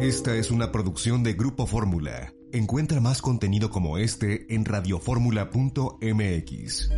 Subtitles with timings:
[0.00, 2.30] Esta es una producción de Grupo Fórmula.
[2.52, 6.90] Encuentra más contenido como este en radioformula.mx.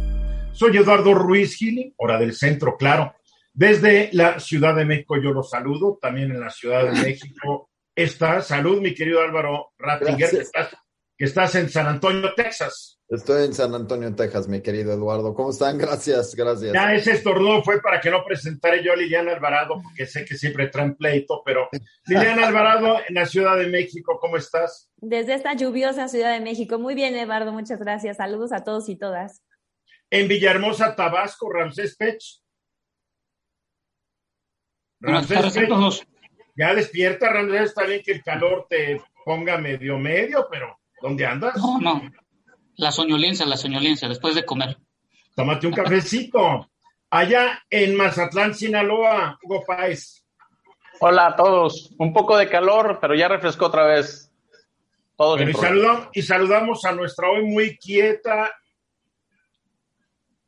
[0.50, 3.14] Soy Eduardo Ruiz Gili, hora del centro, claro.
[3.52, 8.42] Desde la Ciudad de México yo los saludo, también en la Ciudad de México está.
[8.42, 10.76] Salud, mi querido Álvaro Rattinger, que estás,
[11.18, 13.00] que estás en San Antonio, Texas.
[13.08, 15.34] Estoy en San Antonio, Texas, mi querido Eduardo.
[15.34, 15.76] ¿Cómo están?
[15.78, 16.72] Gracias, gracias.
[16.72, 20.36] Ya ese estornudo fue para que no presentara yo a Liliana Alvarado, porque sé que
[20.36, 21.68] siempre traen pleito, pero
[22.06, 24.92] Liliana Alvarado en la Ciudad de México, ¿cómo estás?
[24.98, 26.78] Desde esta lluviosa Ciudad de México.
[26.78, 28.18] Muy bien, Eduardo, muchas gracias.
[28.18, 29.42] Saludos a todos y todas.
[30.10, 32.22] En Villahermosa, Tabasco, Ramsés Pech.
[35.02, 35.22] A
[35.66, 36.06] todos.
[36.56, 41.56] Ya despierta, Ramsés, está bien que el calor te ponga medio medio, pero ¿dónde andas?
[41.56, 42.02] No, no.
[42.76, 44.78] La soñolencia, la soñolencia, después de comer.
[45.34, 46.70] Tómate un cafecito.
[47.10, 50.24] Allá en Mazatlán, Sinaloa, Hugo Páez.
[51.00, 51.94] Hola a todos.
[51.98, 54.30] Un poco de calor, pero ya refrescó otra vez.
[55.16, 58.52] Todos y, saludamos, y saludamos a nuestra hoy muy quieta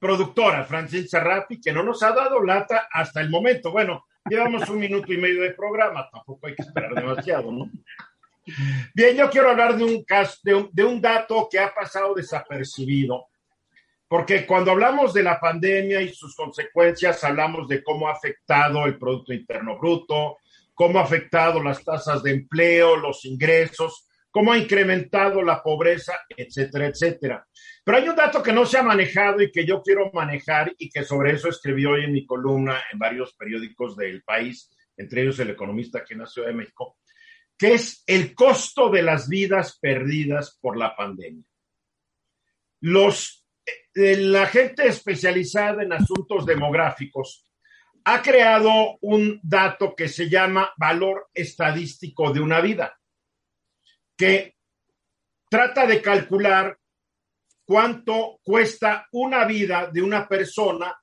[0.01, 3.71] productora, Francine Serrapi, que no nos ha dado lata hasta el momento.
[3.71, 7.71] Bueno, llevamos un minuto y medio de programa, tampoco hay que esperar demasiado, ¿no?
[8.95, 13.29] Bien, yo quiero hablar de un caso, de un, dato que ha pasado desapercibido,
[14.09, 18.99] porque cuando hablamos de la pandemia y sus consecuencias, hablamos de cómo ha afectado el
[18.99, 20.39] Producto Interno Bruto,
[20.75, 26.87] cómo ha afectado las tasas de empleo, los ingresos, cómo ha incrementado la pobreza, etcétera,
[26.87, 27.47] etcétera.
[27.85, 30.89] Pero hay un dato que no se ha manejado y que yo quiero manejar y
[30.89, 35.39] que sobre eso escribí hoy en mi columna en varios periódicos del país, entre ellos
[35.41, 36.97] El Economista aquí en de México,
[37.61, 41.45] que es el costo de las vidas perdidas por la pandemia.
[42.81, 43.47] Los,
[43.95, 47.47] eh, la gente especializada en asuntos demográficos
[48.05, 52.99] ha creado un dato que se llama valor estadístico de una vida,
[54.17, 54.57] que
[55.51, 56.79] trata de calcular
[57.67, 60.99] cuánto cuesta una vida de una persona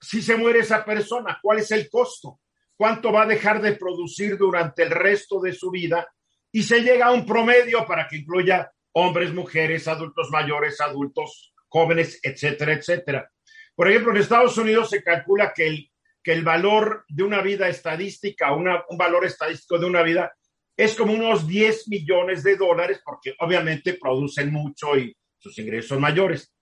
[0.00, 2.40] si se muere esa persona, cuál es el costo,
[2.76, 6.06] cuánto va a dejar de producir durante el resto de su vida
[6.52, 12.20] y se llega a un promedio para que incluya hombres, mujeres, adultos mayores, adultos jóvenes,
[12.22, 13.30] etcétera, etcétera.
[13.74, 15.90] Por ejemplo, en Estados Unidos se calcula que el,
[16.22, 20.32] que el valor de una vida estadística, un valor estadístico de una vida,
[20.76, 26.00] es como unos 10 millones de dólares, porque obviamente producen mucho y sus ingresos son
[26.00, 26.52] mayores.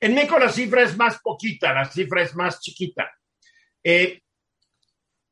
[0.00, 3.10] En México la cifra es más poquita, la cifra es más chiquita.
[3.84, 4.20] Eh,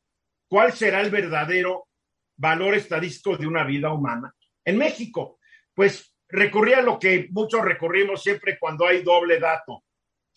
[0.49, 1.89] ¿cuál será el verdadero
[2.37, 4.35] valor estadístico de una vida humana
[4.65, 5.39] en México?
[5.75, 9.85] Pues recurrí a lo que muchos recurrimos siempre cuando hay doble dato.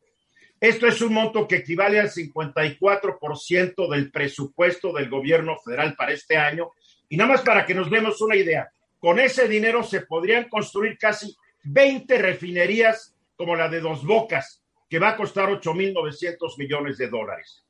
[0.66, 6.38] Esto es un monto que equivale al 54% del presupuesto del gobierno federal para este
[6.38, 6.72] año.
[7.08, 10.98] Y nada más para que nos demos una idea, con ese dinero se podrían construir
[10.98, 17.10] casi 20 refinerías como la de Dos Bocas, que va a costar 8.900 millones de
[17.10, 17.64] dólares.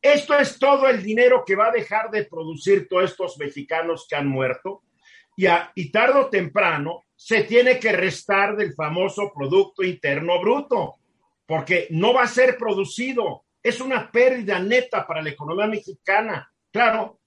[0.00, 4.16] Esto es todo el dinero que va a dejar de producir todos estos mexicanos que
[4.16, 4.80] han muerto
[5.36, 10.94] y, a, y tarde o temprano se tiene que restar del famoso Producto Interno Bruto,
[11.46, 13.44] porque no va a ser producido.
[13.62, 16.50] Es una pérdida neta para la economía mexicana.
[16.70, 17.20] Claro,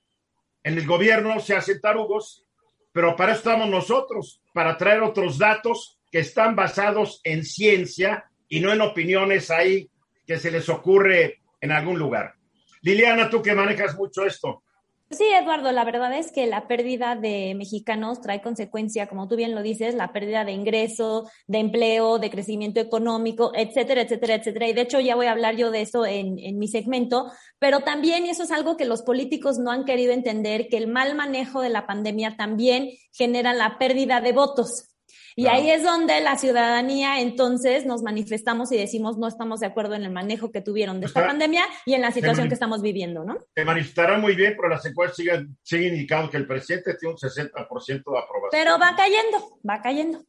[0.63, 2.45] en el gobierno se hacen tarugos,
[2.91, 8.59] pero para eso estamos nosotros, para traer otros datos que están basados en ciencia y
[8.59, 9.89] no en opiniones ahí
[10.25, 12.35] que se les ocurre en algún lugar.
[12.81, 14.63] Liliana, tú que manejas mucho esto.
[15.09, 19.55] Sí, Eduardo, la verdad es que la pérdida de mexicanos trae consecuencia, como tú bien
[19.55, 24.67] lo dices, la pérdida de ingreso, de empleo, de crecimiento económico, etcétera, etcétera, etcétera.
[24.67, 27.79] Y de hecho ya voy a hablar yo de eso en, en mi segmento, pero
[27.79, 31.15] también, y eso es algo que los políticos no han querido entender, que el mal
[31.15, 34.96] manejo de la pandemia también genera la pérdida de votos.
[35.39, 39.93] Y ahí es donde la ciudadanía entonces nos manifestamos y decimos no estamos de acuerdo
[39.93, 43.23] en el manejo que tuvieron de esta pandemia y en la situación que estamos viviendo,
[43.23, 43.37] ¿no?
[43.53, 47.19] Se manifestarán muy bien, pero las encuestas siguen, siguen indicando que el presidente tiene un
[47.19, 48.49] 60% de aprobación.
[48.49, 50.23] Pero va cayendo, va cayendo.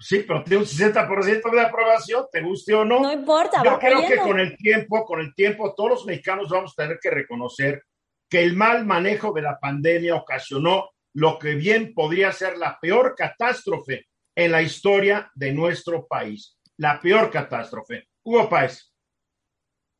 [0.00, 2.98] Sí, pero tiene un 60% de aprobación, te guste o no.
[2.98, 4.16] No importa, Yo va creo cayendo.
[4.24, 7.84] que con el tiempo, con el tiempo, todos los mexicanos vamos a tener que reconocer
[8.28, 13.14] que el mal manejo de la pandemia ocasionó lo que bien podría ser la peor
[13.16, 16.58] catástrofe en la historia de nuestro país.
[16.76, 18.08] La peor catástrofe.
[18.22, 18.90] Hugo Páez.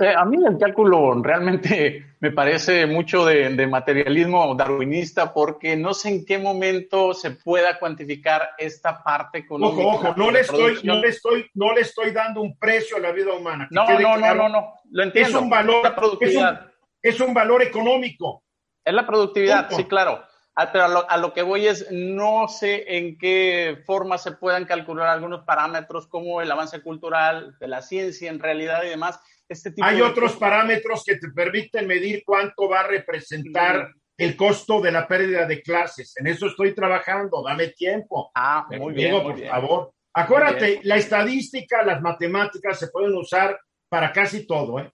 [0.00, 5.92] Eh, a mí el cálculo realmente me parece mucho de, de, materialismo darwinista porque no
[5.92, 9.86] sé en qué momento se pueda cuantificar esta parte económica.
[9.86, 13.00] Ojo, ojo, no le, estoy, no, le estoy, no le estoy dando un precio a
[13.00, 13.68] la vida humana.
[13.70, 15.36] No, no, no, no, no, lo entiendo.
[15.36, 15.94] Es un valor.
[16.20, 16.58] Es un,
[17.02, 18.42] es un valor económico.
[18.82, 19.76] Es la productividad, Punto.
[19.76, 20.24] sí, claro.
[20.60, 24.32] Ah, pero a lo, a lo, que voy es, no sé en qué forma se
[24.32, 29.18] puedan calcular algunos parámetros como el avance cultural, de la ciencia en realidad y demás.
[29.48, 30.38] Este tipo Hay de otros cosas.
[30.38, 34.00] parámetros que te permiten medir cuánto va a representar sí.
[34.18, 36.12] el costo de la pérdida de clases.
[36.18, 38.30] En eso estoy trabajando, dame tiempo.
[38.34, 39.12] Ah, muy bien.
[39.12, 39.50] Digo, muy por bien.
[39.50, 39.94] favor.
[40.12, 44.92] Acuérdate, la estadística, las matemáticas se pueden usar para casi todo, ¿eh?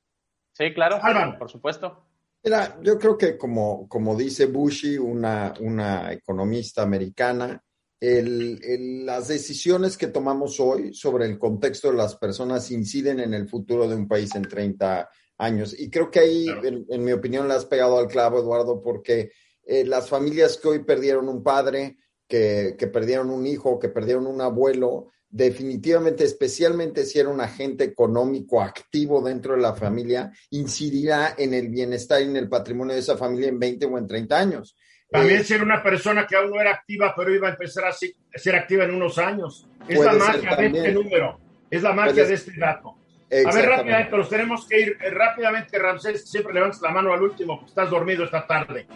[0.53, 1.37] Sí, claro, Álvaro.
[1.39, 2.07] por supuesto.
[2.47, 7.61] Mira, yo creo que como, como dice Bushi, una, una economista americana,
[7.99, 13.35] el, el, las decisiones que tomamos hoy sobre el contexto de las personas inciden en
[13.35, 15.75] el futuro de un país en 30 años.
[15.77, 16.69] Y creo que ahí, claro.
[16.69, 19.33] en, en, mi opinión, le has pegado al clavo, Eduardo, porque
[19.65, 21.97] eh, las familias que hoy perdieron un padre,
[22.29, 27.85] que, que perdieron un hijo, que perdieron un abuelo, definitivamente, especialmente si era un agente
[27.85, 33.01] económico activo dentro de la familia, incidirá en el bienestar y en el patrimonio de
[33.01, 34.77] esa familia en 20 o en 30 años.
[35.11, 38.57] También ser una persona que aún no era activa, pero iba a empezar a ser
[38.57, 39.69] activa en unos años.
[39.87, 41.39] Es la magia de este número,
[41.71, 42.97] es la magia de este dato.
[43.31, 47.23] A ver, rápidamente, los tenemos que ir eh, rápidamente, Ramsés, siempre levantas la mano al
[47.23, 48.87] último, porque estás dormido esta tarde.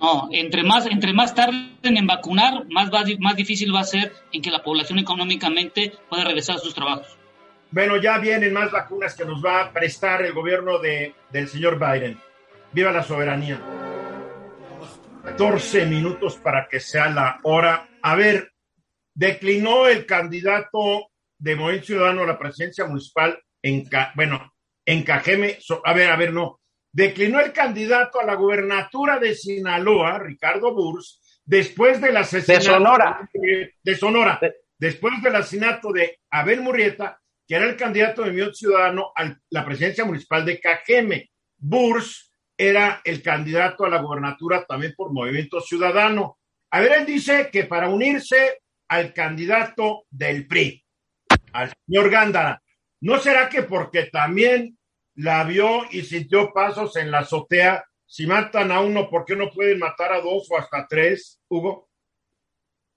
[0.00, 4.40] No, entre más, entre más tarden en vacunar, más, más difícil va a ser en
[4.40, 7.18] que la población económicamente pueda regresar a sus trabajos.
[7.70, 11.78] Bueno, ya vienen más vacunas que nos va a prestar el gobierno de, del señor
[11.78, 12.18] Biden.
[12.72, 13.60] Viva la soberanía.
[15.24, 17.88] 14 minutos para que sea la hora.
[18.00, 18.52] A ver,
[19.14, 24.52] declinó el candidato de Movimiento Ciudadano a la presidencia municipal en, bueno,
[24.86, 25.58] en Cajeme.
[25.84, 26.59] a ver, a ver, no
[26.92, 33.30] declinó el candidato a la gubernatura de Sinaloa, Ricardo Burs, después del asesinato de Sonora.
[33.82, 34.40] De, Sonora,
[34.78, 39.64] después del asesinato de Abel Murrieta, que era el candidato de Movimiento Ciudadano a la
[39.64, 41.30] presidencia municipal de Cajeme.
[41.58, 46.38] Burs era el candidato a la gubernatura también por Movimiento Ciudadano.
[46.70, 50.84] A ver, él dice que para unirse al candidato del PRI,
[51.52, 52.62] al señor Gándara,
[53.00, 54.78] ¿no será que porque también
[55.14, 57.84] la vio y sintió pasos en la azotea.
[58.06, 61.88] Si matan a uno, ¿por qué no pueden matar a dos o hasta tres, Hugo?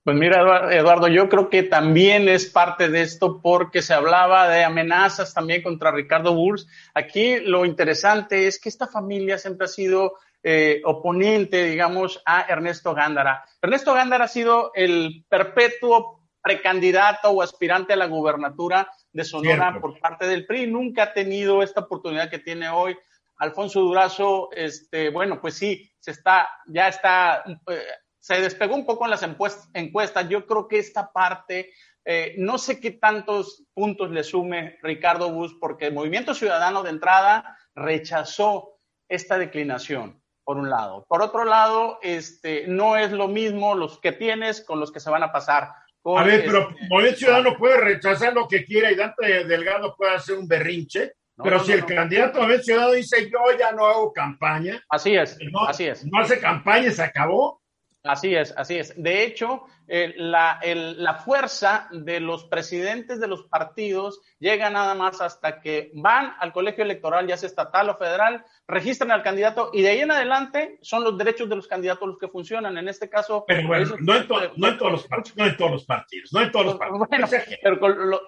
[0.03, 4.65] Pues mira, Eduardo, yo creo que también es parte de esto porque se hablaba de
[4.65, 6.67] amenazas también contra Ricardo Burs.
[6.93, 12.93] Aquí lo interesante es que esta familia siempre ha sido eh, oponente, digamos, a Ernesto
[12.93, 13.45] Gándara.
[13.61, 19.99] Ernesto Gándara ha sido el perpetuo precandidato o aspirante a la gubernatura de Sonora por
[19.99, 20.67] parte del PRI.
[20.67, 22.97] Nunca ha tenido esta oportunidad que tiene hoy.
[23.37, 27.81] Alfonso Durazo, este, bueno, pues sí, se está, ya está, eh,
[28.19, 30.29] se despegó un poco en las encuestas.
[30.29, 31.71] Yo creo que esta parte,
[32.05, 36.91] eh, no sé qué tantos puntos le sume Ricardo Bus, porque el Movimiento Ciudadano de
[36.91, 41.05] entrada rechazó esta declinación por un lado.
[41.07, 45.09] Por otro lado, este, no es lo mismo los que tienes con los que se
[45.09, 45.69] van a pasar
[46.05, 50.15] a ver, pero este, Movimiento Ciudadano puede rechazar lo que quiera y Dante Delgado puede
[50.15, 54.83] hacer un berrinche, pero si el candidato Movimiento Ciudadano dice yo ya no hago campaña.
[54.89, 56.05] Así es, así es.
[56.05, 57.62] No hace campaña, se acabó.
[58.03, 59.01] Así es, así es.
[59.01, 60.59] De hecho, eh, la,
[60.97, 66.51] la, fuerza de los presidentes de los partidos llega nada más hasta que van al
[66.51, 70.79] colegio electoral, ya sea estatal o federal, registran al candidato y de ahí en adelante
[70.81, 72.77] son los derechos de los candidatos los que funcionan.
[72.77, 73.45] En este caso.
[73.47, 76.41] Pero bueno, no, en no, en todos los partidos, no en todos los partidos, no
[76.41, 77.29] en todos los partidos.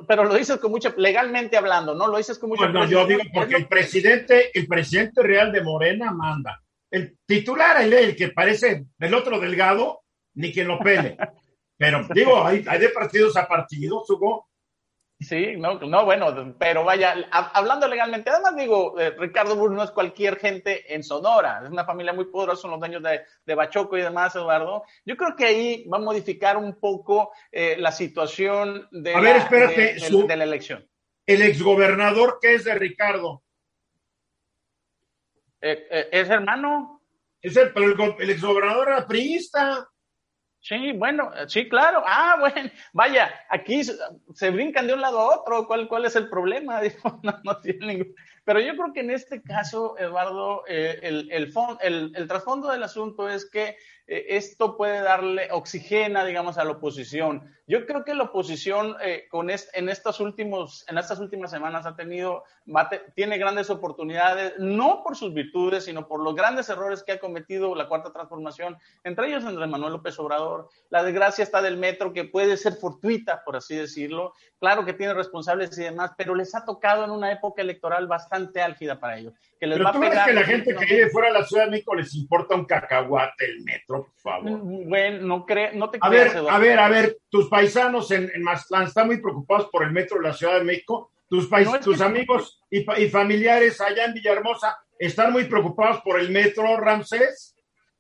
[0.08, 2.08] pero, lo, dices con mucha, legalmente hablando, ¿no?
[2.08, 2.70] Lo dices con mucha.
[2.70, 6.62] No, yo digo porque el presidente, el presidente real de Morena manda
[6.96, 10.04] el titular, el, el que parece del otro delgado,
[10.36, 11.18] ni quien lo pele.
[11.78, 14.48] Pero digo, hay, hay de partidos a partidos, Hugo.
[15.20, 19.92] Sí, no, no, bueno, pero vaya, hablando legalmente, además digo, eh, Ricardo Burr no es
[19.92, 23.98] cualquier gente en Sonora, es una familia muy poderosa, son los dueños de, de Bachoco
[23.98, 24.84] y demás, Eduardo.
[25.06, 29.38] Yo creo que ahí va a modificar un poco eh, la situación de, a ver,
[29.38, 30.86] espérate, de, la elección.
[31.26, 33.45] El exgobernador que es de Ricardo,
[35.66, 37.02] eh, eh, ¿Es hermano?
[37.42, 39.90] Es el, pero el, el exgobernador era priista.
[40.60, 42.04] Sí, bueno, eh, sí, claro.
[42.06, 45.66] Ah, bueno, vaya, aquí se, brincan de un lado a otro.
[45.66, 46.82] ¿Cuál, cuál es el problema?
[47.24, 48.16] no, no tiene ningún...
[48.44, 53.28] Pero yo creo que en este caso, Eduardo, el, el, el, el, trasfondo del asunto
[53.28, 53.76] es que
[54.08, 57.52] esto puede darle oxigena, digamos, a la oposición.
[57.68, 59.28] Yo creo que la oposición eh,
[59.74, 62.44] en estas últimas semanas ha tenido,
[63.16, 67.74] tiene grandes oportunidades, no por sus virtudes, sino por los grandes errores que ha cometido
[67.74, 70.70] la Cuarta Transformación, entre ellos Andrés Manuel López Obrador.
[70.90, 74.34] La desgracia está del metro, que puede ser fortuita, por así decirlo.
[74.60, 78.62] Claro que tiene responsables y demás, pero les ha tocado en una época electoral bastante
[78.62, 79.34] álgida para ellos.
[79.60, 81.72] Que les pero tú ves que la gente que vive fuera de la Ciudad de
[81.72, 84.60] México les importa un cacahuate el metro, por favor.
[84.62, 88.46] Bueno, no, cree, no te a ver, A ver, a ver, tus paisanos en, en
[88.84, 91.12] están muy preocupados por el metro de la Ciudad de México.
[91.28, 91.50] Tus,
[91.84, 97.56] tus amigos y, familiares allá en Villahermosa están muy preocupados por el metro, Ramsés.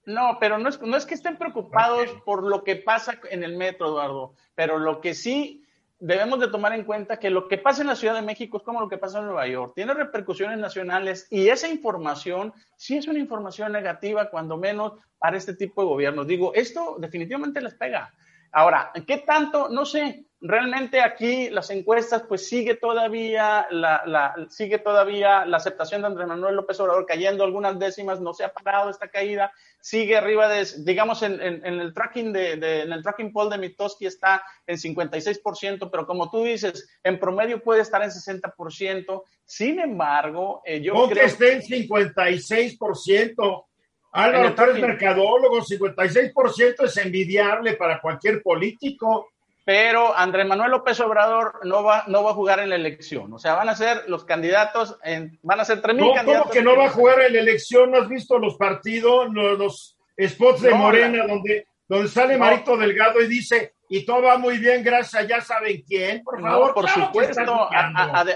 [0.05, 3.57] No, pero no es, no es que estén preocupados por lo que pasa en el
[3.57, 5.64] metro, Eduardo, pero lo que sí
[6.05, 8.63] debemos de tomar en cuenta que lo que pasa en la Ciudad de México es
[8.63, 13.07] como lo que pasa en Nueva York, tiene repercusiones nacionales y esa información sí es
[13.07, 16.27] una información negativa, cuando menos para este tipo de gobiernos.
[16.27, 18.13] Digo, esto definitivamente les pega.
[18.51, 19.67] Ahora, ¿qué tanto?
[19.69, 20.27] No sé.
[20.47, 26.55] Realmente aquí las encuestas, pues sigue todavía la, sigue todavía la aceptación de Andrés Manuel
[26.55, 31.23] López Obrador cayendo algunas décimas, no se ha parado esta caída, sigue arriba de, digamos,
[31.23, 36.29] en, el tracking de, en el tracking poll de Mitoski está en 56%, pero como
[36.29, 39.23] tú dices, en promedio puede estar en 60%.
[39.43, 43.65] Sin embargo, eh, yo creo que esté en 56%.
[44.11, 49.31] Álvaro, tú eres mercadólogo, 56% es envidiable para cualquier político.
[49.65, 53.33] Pero Andrés Manuel López Obrador no va, no va a jugar en la elección.
[53.33, 56.43] O sea, van a ser los candidatos, en, van a ser 3.000 no, candidatos.
[56.43, 57.89] ¿Cómo que no va a jugar en la elección?
[57.89, 63.27] ¿No has visto los partidos, los, spots de Morena, donde, donde sale Marito Delgado y
[63.27, 66.73] dice, y todo va muy bien gracias ya saben quién, por favor.
[66.73, 67.69] por supuesto.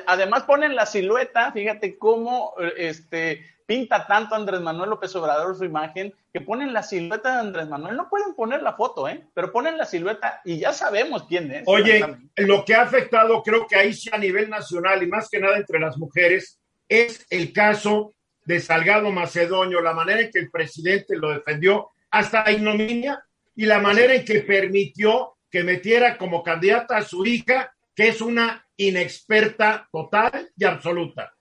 [0.05, 6.11] además ponen la silueta, fíjate cómo este pinta tanto Andrés Manuel López Obrador su imagen
[6.33, 7.95] que ponen la silueta de Andrés Manuel.
[7.95, 9.27] No pueden poner la foto, ¿eh?
[9.35, 11.63] Pero ponen la silueta y ya sabemos quién es.
[11.67, 12.03] Oye,
[12.37, 15.57] lo que ha afectado, creo que ahí sí a nivel nacional y más que nada
[15.57, 21.15] entre las mujeres, es el caso de Salgado Macedonio, la manera en que el presidente
[21.15, 23.23] lo defendió hasta la ignominia
[23.55, 28.21] y la manera en que permitió que metiera como candidata a su hija, que es
[28.21, 31.33] una inexperta total y absoluta.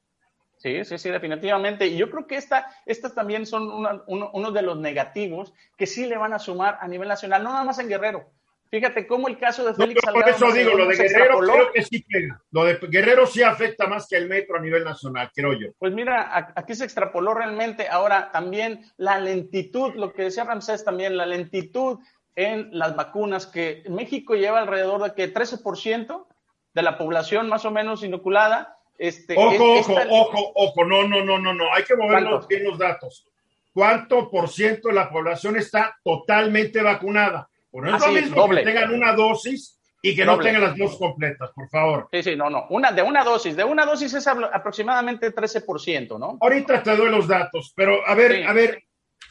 [0.58, 1.86] Sí, sí, sí, definitivamente.
[1.86, 3.70] Y yo creo que esta, estas también son
[4.06, 7.64] uno, de los negativos que sí le van a sumar a nivel nacional, no nada
[7.64, 8.32] más en Guerrero.
[8.70, 11.82] Fíjate cómo el caso de Félix no, Por eso digo, lo de Guerrero creo que
[11.82, 12.42] sí pega.
[12.50, 15.68] Lo de Guerrero sí afecta más que el metro a nivel nacional, creo yo.
[15.78, 17.88] Pues mira, aquí se extrapoló realmente.
[17.88, 21.98] Ahora también la lentitud, lo que decía Ramsés también, la lentitud
[22.38, 26.26] en las vacunas, que México lleva alrededor de que 13%
[26.72, 31.38] de la población más o menos inoculada este, ojo, ojo, ojo, ojo, no, no, no,
[31.38, 33.26] no, no, hay que movernos bien los datos.
[33.72, 37.48] ¿Cuánto por ciento de la población está totalmente vacunada?
[37.70, 41.50] Por eso es mismo que tengan una dosis y que no tengan las dos completas,
[41.54, 42.08] por favor.
[42.12, 46.38] Sí, sí, no, no, una, de una dosis, de una dosis es aproximadamente 13%, ¿no?
[46.40, 48.82] Ahorita te doy los datos, pero a ver, a ver,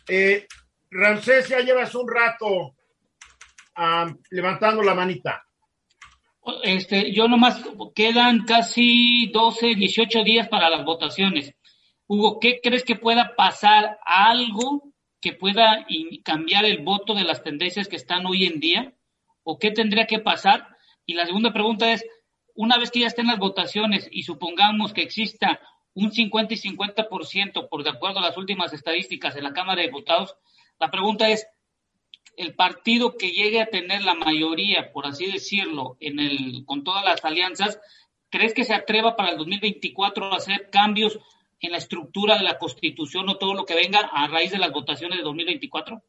[0.08, 0.48] eh,
[0.92, 2.77] Ramsés, ya llevas un rato
[3.78, 5.44] ah, levantando la manita.
[6.64, 7.62] Este, yo nomás
[7.94, 11.54] quedan casi 12, 18 días para las votaciones.
[12.08, 14.00] Hugo, ¿qué crees que pueda pasar?
[14.06, 15.86] ¿Algo que pueda
[16.24, 18.94] cambiar el voto de las tendencias que están hoy en día?
[19.44, 20.68] ¿O qué tendría que pasar?
[21.06, 22.06] Y la segunda pregunta es,
[22.56, 25.60] una vez que ya estén las votaciones y supongamos que exista
[25.94, 29.88] un 50 y 50% por de acuerdo a las últimas estadísticas en la Cámara de
[29.88, 30.36] Diputados,
[30.80, 31.48] la pregunta es,
[32.38, 37.04] el partido que llegue a tener la mayoría, por así decirlo, en el, con todas
[37.04, 37.80] las alianzas,
[38.30, 41.20] ¿crees que se atreva para el 2024 a hacer cambios
[41.60, 44.72] en la estructura de la Constitución o todo lo que venga a raíz de las
[44.72, 46.04] votaciones de 2024?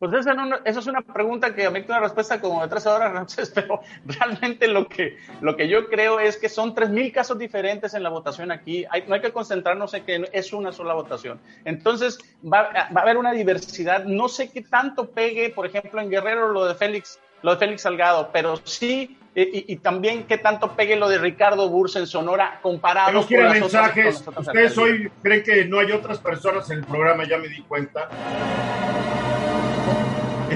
[0.00, 0.34] Pues esa,
[0.64, 4.88] es una pregunta que a mí una respuesta como de tres horas, pero realmente lo
[4.88, 8.50] que, lo que yo creo es que son tres mil casos diferentes en la votación
[8.50, 8.86] aquí.
[9.06, 11.38] no hay que concentrarnos en que es una sola votación.
[11.66, 14.04] Entonces, va, va, a haber una diversidad.
[14.04, 17.82] No sé qué tanto pegue, por ejemplo, en Guerrero lo de Félix, lo de Félix
[17.82, 23.26] Salgado, pero sí y, también qué tanto pegue lo de Ricardo Burs en Sonora comparado
[23.26, 24.24] con las mensajes.
[24.26, 27.60] Otras, Ustedes hoy creen que no hay otras personas en el programa, ya me di
[27.62, 28.08] cuenta.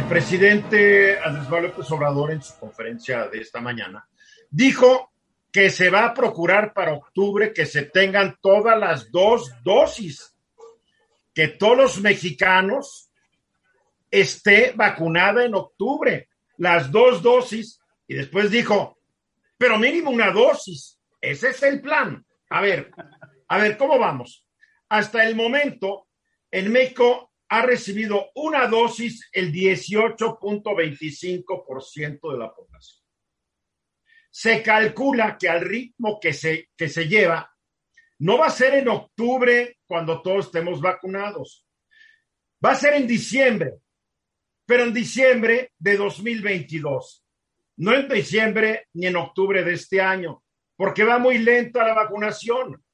[0.08, 4.06] Presidente Andrés Manuel López Obrador en su conferencia de esta mañana
[4.50, 5.12] dijo
[5.50, 10.36] que se va a procurar para octubre que se tengan todas las dos dosis,
[11.32, 13.10] que todos los mexicanos
[14.10, 18.98] esté vacunada en octubre, las dos dosis, y después dijo,
[19.56, 22.24] pero mínimo una dosis, ese es el plan.
[22.50, 22.90] A ver,
[23.48, 24.46] a ver, ¿cómo vamos?
[24.88, 26.06] Hasta el momento,
[26.50, 33.04] en México ha recibido una dosis el 18.25% de la población.
[34.28, 37.54] Se calcula que al ritmo que se, que se lleva,
[38.18, 41.64] no va a ser en octubre cuando todos estemos vacunados.
[42.64, 43.74] Va a ser en diciembre,
[44.66, 47.24] pero en diciembre de 2022.
[47.76, 50.42] No en diciembre ni en octubre de este año,
[50.74, 52.84] porque va muy lenta la vacunación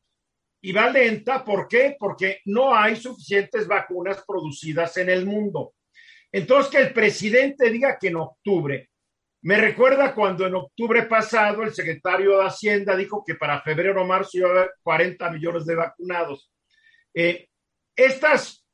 [0.60, 1.44] y va lenta.
[1.44, 1.96] ¿Por qué?
[1.98, 5.74] Porque no hay suficientes vacunas producidas en el mundo.
[6.32, 8.90] Entonces, que el presidente diga que en octubre,
[9.42, 14.06] me recuerda cuando en octubre pasado el secretario de Hacienda dijo que para febrero o
[14.06, 16.52] marzo iba a haber 40 millones de vacunados.
[17.14, 17.48] Eh,
[17.96, 18.66] estas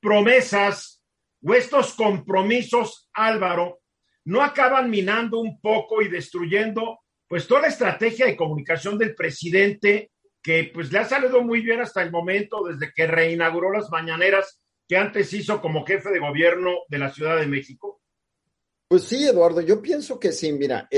[0.00, 1.02] promesas
[1.42, 3.80] o estos compromisos, Álvaro,
[4.24, 10.10] no acaban minando un poco y destruyendo pues toda la estrategia de comunicación del presidente
[10.42, 14.60] que pues le ha salido muy bien hasta el momento, desde que reinauguró las mañaneras
[14.88, 18.00] que antes hizo como jefe de gobierno de la Ciudad de México?
[18.90, 20.50] Pues sí, Eduardo, yo pienso que sí.
[20.50, 20.88] Mira,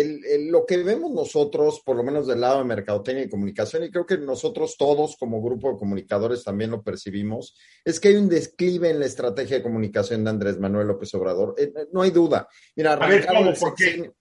[0.49, 4.07] lo que vemos nosotros, por lo menos del lado de mercadotecnia y comunicación, y creo
[4.07, 8.91] que nosotros todos como grupo de comunicadores también lo percibimos, es que hay un desclive
[8.91, 11.57] en la estrategia de comunicación de Andrés Manuel López Obrador.
[11.59, 12.47] Eh, no hay duda.
[12.77, 13.53] Mira, a ver, ¿cómo?
[13.55, 14.13] ¿Por qué?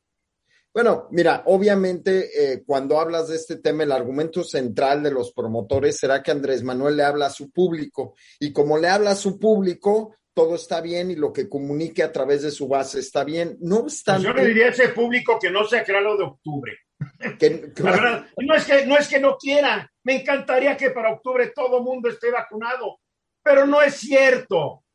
[0.82, 5.98] Bueno, mira, obviamente eh, cuando hablas de este tema, el argumento central de los promotores
[5.98, 9.38] será que Andrés Manuel le habla a su público y como le habla a su
[9.38, 13.58] público, todo está bien y lo que comunique a través de su base está bien.
[13.60, 14.24] No obstante.
[14.24, 16.78] Pues yo le diría a ese público que no sea claro de octubre.
[18.38, 19.92] no, es que, no es que no quiera.
[20.06, 23.02] Me encantaría que para octubre todo mundo esté vacunado,
[23.44, 24.86] pero no es cierto.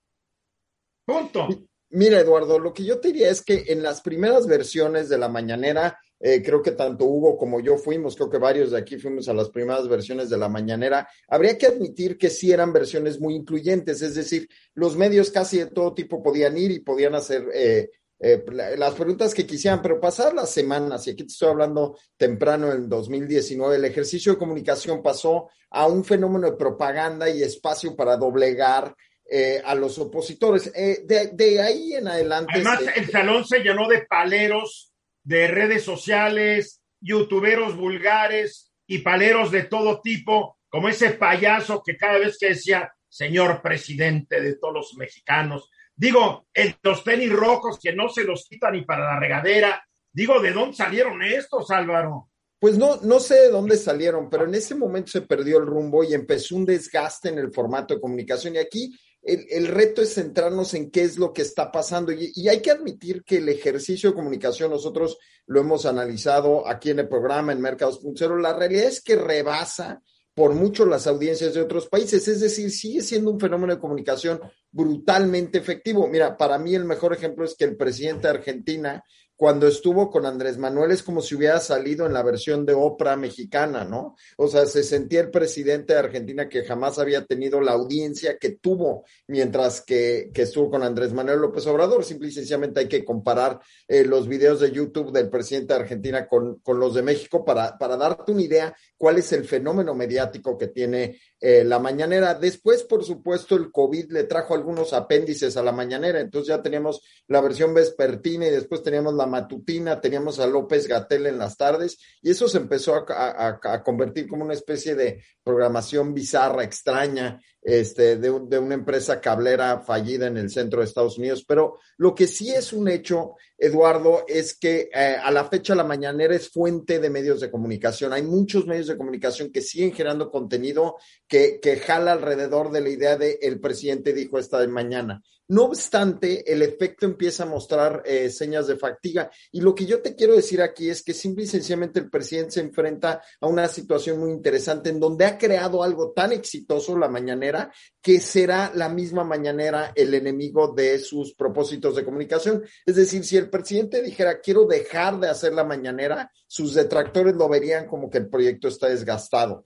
[1.05, 1.47] Punto.
[1.95, 5.29] Mira, Eduardo, lo que yo te diría es que en las primeras versiones de la
[5.29, 9.29] mañanera, eh, creo que tanto Hugo como yo fuimos, creo que varios de aquí fuimos
[9.29, 13.37] a las primeras versiones de la mañanera, habría que admitir que sí eran versiones muy
[13.37, 17.91] incluyentes, es decir, los medios casi de todo tipo podían ir y podían hacer eh,
[18.19, 18.45] eh,
[18.77, 22.89] las preguntas que quisieran, pero pasar las semanas, y aquí te estoy hablando temprano en
[22.89, 28.97] 2019, el ejercicio de comunicación pasó a un fenómeno de propaganda y espacio para doblegar
[29.31, 30.71] eh, a los opositores.
[30.75, 32.53] Eh, de, ahí en adelante.
[32.55, 39.65] Además, el salón se llenó de paleros de redes sociales, youtuberos vulgares y paleros de
[39.65, 44.95] todo tipo, como ese payaso que cada vez que decía, señor presidente de todos los
[44.97, 49.83] mexicanos, digo, el, los tenis rojos que no se los quitan ni para la regadera,
[50.13, 52.29] digo, ¿de dónde salieron estos, Álvaro?
[52.59, 56.03] Pues no, no sé de dónde salieron, pero en ese momento se perdió el rumbo
[56.03, 58.55] y empezó un desgaste en el formato de comunicación.
[58.55, 62.13] Y aquí el, reto es centrarnos en qué es lo que está pasando.
[62.13, 67.01] Y, hay que admitir que el ejercicio de comunicación, nosotros lo hemos analizado aquí en
[67.01, 70.03] el programa en Mercados Puncero, la realidad es que rebasa
[70.35, 74.41] por mucho las audiencias de otros países, es decir, sigue siendo un fenómeno de comunicación
[74.71, 76.09] brutalmente efectivo.
[76.09, 79.05] Mira, para mí el mejor ejemplo es que el presidente de Argentina
[79.37, 83.17] cuando estuvo con Andrés Manuel es como si hubiera salido en la versión de Oprah
[83.17, 84.17] mexicana, ¿no?
[84.37, 88.51] O sea, se sentía el presidente de Argentina que jamás había tenido la audiencia que
[88.51, 92.05] tuvo mientras que, estuvo con Andrés Manuel López Obrador.
[92.05, 96.29] Simple y sencillamente hay que comparar eh, los videos de YouTube del presidente de Argentina
[96.29, 100.57] con, con los de México para, para darte una idea cuál es el fenómeno mediático
[100.57, 102.35] que tiene eh, la mañanera.
[102.35, 107.03] Después, por supuesto, el COVID le trajo algunos apéndices a la mañanera, entonces ya teníamos
[107.29, 111.99] la versión vespertina y después teníamos la matutina, teníamos a López Gatel en las tardes
[112.23, 118.31] y eso se empezó a, convertir como una especie de programación bizarra, extraña, este, de,
[118.31, 121.45] una empresa cablera fallida en el centro de Estados Unidos.
[121.47, 125.85] Pero lo que sí es un hecho, Eduardo, es que eh, a la fecha la
[125.85, 128.13] mañanera es fuente de medios de comunicación.
[128.13, 130.97] Hay muchos medios de comunicación que siguen generando contenido
[131.27, 135.23] que, que jala alrededor de la idea de el presidente dijo esta de mañana.
[135.47, 139.31] No obstante, el efecto empieza a mostrar eh, señas de fatiga.
[139.53, 142.53] Y lo que yo te quiero decir aquí es que simple y sencillamente el presidente
[142.53, 147.09] se enfrenta a una situación muy interesante en donde ha creado algo tan exitoso la
[147.09, 152.65] mañanera que será la misma mañanera el enemigo de sus propósitos de comunicación.
[152.87, 157.49] Es decir, si el presidente dijera quiero dejar de hacer la mañanera, sus detractores lo
[157.49, 159.63] verían como que el proyecto está desgastado.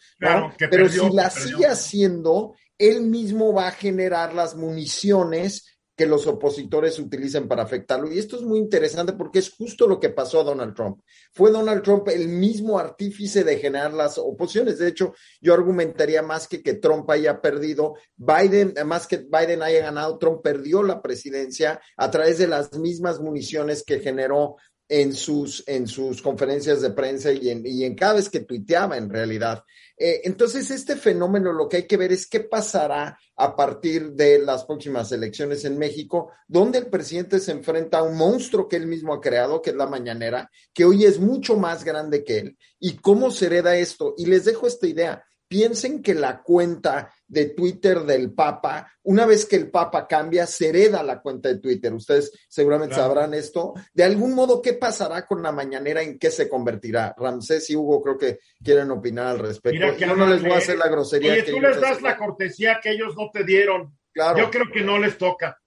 [0.59, 6.97] Pero si la sigue haciendo, él mismo va a generar las municiones que los opositores
[7.01, 8.11] utilicen para afectarlo.
[8.11, 11.01] Y esto es muy interesante porque es justo lo que pasó a Donald Trump.
[11.33, 14.79] Fue Donald Trump el mismo artífice de generar las oposiciones.
[14.79, 19.81] De hecho, yo argumentaría más que que Trump haya perdido, Biden, más que Biden haya
[19.81, 24.55] ganado, Trump perdió la presidencia a través de las mismas municiones que generó
[24.89, 28.97] en sus, en sus conferencias de prensa y en, y en cada vez que tuiteaba
[28.97, 29.65] en realidad.
[29.99, 34.39] Eh, entonces, este fenómeno lo que hay que ver es qué pasará a partir de
[34.39, 38.87] las próximas elecciones en México, donde el presidente se enfrenta a un monstruo que él
[38.87, 42.59] mismo ha creado, que es la mañanera, que hoy es mucho más grande que él.
[42.79, 44.15] ¿Y cómo se hereda esto?
[44.17, 49.45] Y les dejo esta idea piensen que la cuenta de Twitter del Papa, una vez
[49.45, 51.93] que el Papa cambia, se hereda la cuenta de Twitter.
[51.93, 53.75] Ustedes seguramente sabrán esto.
[53.93, 56.03] De algún modo, ¿qué pasará con la mañanera?
[56.03, 57.15] ¿En qué se convertirá?
[57.17, 59.95] Ramsés y Hugo creo que quieren opinar al respecto.
[59.97, 61.33] Yo no les voy a hacer la grosería.
[61.35, 63.97] Oye, tú les das la cortesía que ellos no te dieron.
[64.13, 64.39] Claro.
[64.39, 65.61] Yo creo que no les toca.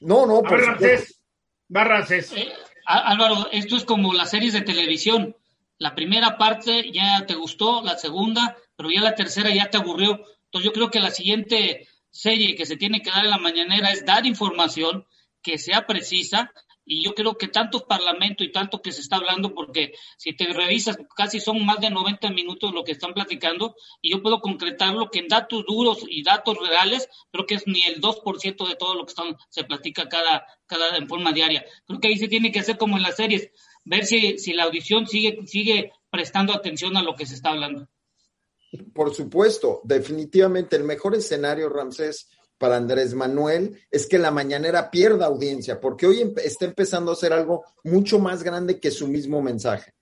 [0.00, 0.38] No, no.
[0.38, 1.20] A ver, Ramsés.
[1.74, 2.32] Va, Ramsés.
[2.32, 2.48] Eh,
[2.86, 5.34] Álvaro, esto es como las series de televisión
[5.78, 10.24] la primera parte ya te gustó, la segunda, pero ya la tercera ya te aburrió.
[10.46, 13.90] Entonces yo creo que la siguiente serie que se tiene que dar en la mañanera
[13.90, 15.06] es dar información
[15.42, 16.52] que sea precisa
[16.88, 20.46] y yo creo que tanto parlamento y tanto que se está hablando, porque si te
[20.52, 25.10] revisas, casi son más de 90 minutos lo que están platicando, y yo puedo concretarlo
[25.10, 28.94] que en datos duros y datos reales, creo que es ni el 2% de todo
[28.94, 31.64] lo que están, se platica cada, cada en forma diaria.
[31.86, 33.50] Creo que ahí se tiene que hacer como en las series,
[33.84, 37.88] ver si, si la audición sigue, sigue prestando atención a lo que se está hablando.
[38.92, 45.26] Por supuesto, definitivamente el mejor escenario, Ramsés, para Andrés Manuel es que la mañanera pierda
[45.26, 49.92] audiencia, porque hoy está empezando a hacer algo mucho más grande que su mismo mensaje.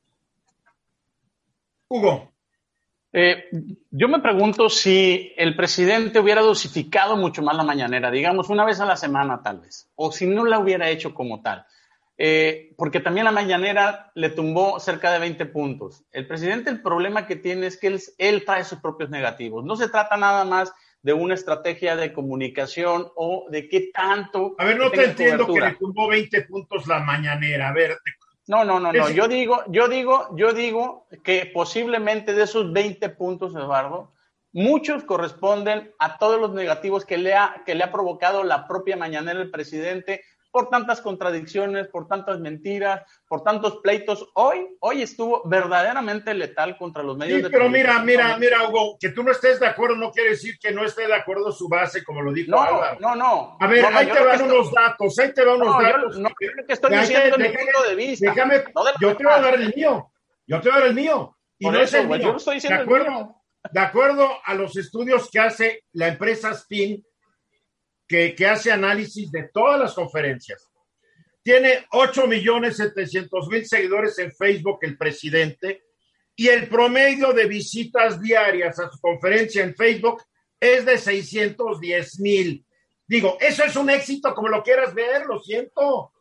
[1.89, 2.33] Hugo.
[3.17, 3.45] Eh,
[3.93, 8.81] yo me pregunto si el presidente hubiera dosificado mucho más la mañanera, digamos una vez
[8.81, 11.65] a la semana tal vez, o si no la hubiera hecho como tal.
[12.17, 16.05] Eh, porque también la mañanera le tumbó cerca de 20 puntos.
[16.13, 19.65] El presidente el problema que tiene es que él, él trae sus propios negativos.
[19.65, 20.73] No se trata nada más
[21.03, 24.55] de una estrategia de comunicación o de qué tanto.
[24.59, 27.69] A ver, no te entiendo que le tumbó 20 puntos la mañanera.
[27.69, 27.99] A ver.
[28.47, 29.11] No, no, no, no.
[29.11, 34.13] Yo digo, yo digo, yo digo que posiblemente de esos 20 puntos, Eduardo,
[34.53, 38.97] muchos corresponden a todos los negativos que le ha, que le ha provocado la propia
[38.97, 40.23] mañanera el presidente
[40.55, 44.31] por tantas contradicciones, por tantas mentiras, por tantos pleitos.
[44.35, 49.09] Hoy, hoy estuvo verdaderamente letal contra los medios sí, pero mira, mira, mira, Hugo, que
[49.09, 52.05] tú no estés de acuerdo no quiere decir que no esté de acuerdo su base,
[52.05, 53.01] como lo dijo no, Álvaro.
[53.01, 56.17] No, no, A ver, ahí te van unos datos, ahí te van unos datos.
[56.19, 58.31] Yo, no, que estoy diciendo mi punto de vista.
[58.31, 58.65] Déjame,
[59.01, 60.13] yo te voy a dar el mío,
[60.47, 61.37] yo te voy a dar el mío.
[61.59, 62.19] Y no es el mío.
[62.19, 63.43] Yo estoy diciendo de acuerdo, el mío.
[63.73, 67.05] De acuerdo a los estudios que hace la empresa Spin,
[68.07, 70.71] que, que hace análisis de todas las conferencias,
[71.43, 75.85] tiene 8 millones 700 mil seguidores en Facebook el presidente
[76.35, 80.23] y el promedio de visitas diarias a su conferencia en Facebook
[80.59, 82.65] es de 610 mil.
[83.07, 86.13] Digo, eso es un éxito como lo quieras ver, lo siento.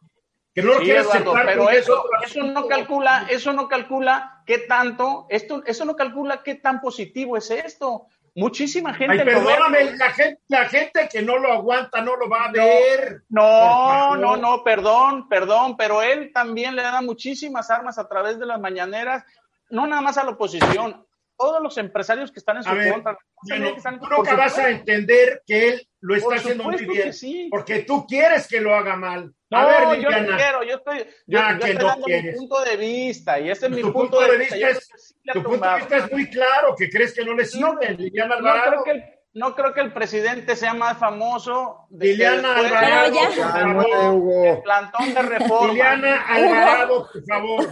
[0.54, 4.44] Que no lo Sí, quieras Eduardo, aceptar pero eso, eso no calcula, eso no calcula
[4.46, 8.08] qué tanto, esto, eso no calcula qué tan positivo es esto.
[8.36, 9.14] Muchísima gente.
[9.14, 9.32] Ay, lo ve.
[9.32, 13.24] perdóname, la gente, la gente que no lo aguanta no lo va a ver.
[13.30, 18.48] No, no, no, perdón, perdón, pero él también le da muchísimas armas a través de
[18.48, 19.24] las mañaneras,
[19.70, 21.06] no nada más a la oposición,
[21.44, 23.18] todos los empresarios que están en su A ver, contra.
[23.46, 23.60] Que
[24.00, 27.14] tú nunca vas a entender que él lo está haciendo muy bien.
[27.14, 27.48] sí.
[27.52, 29.34] Porque tú quieres que lo haga mal.
[29.50, 32.06] No, a ver, yo no quiero, yo estoy, yo, Ah, yo que estoy no dando
[32.06, 32.34] quieres.
[32.34, 34.56] mi punto de vista y ese es mi punto, de vista.
[34.56, 38.40] Es, tu punto de vista es muy claro, que crees que no le sirve, Liliana
[38.40, 39.04] No creo, que el,
[39.36, 44.48] no creo que el presidente sea más famoso de Liliana que después Alvarado, por favor.
[44.48, 45.68] El plantón de reforma.
[45.74, 47.70] Liliana Alvarado, por favor.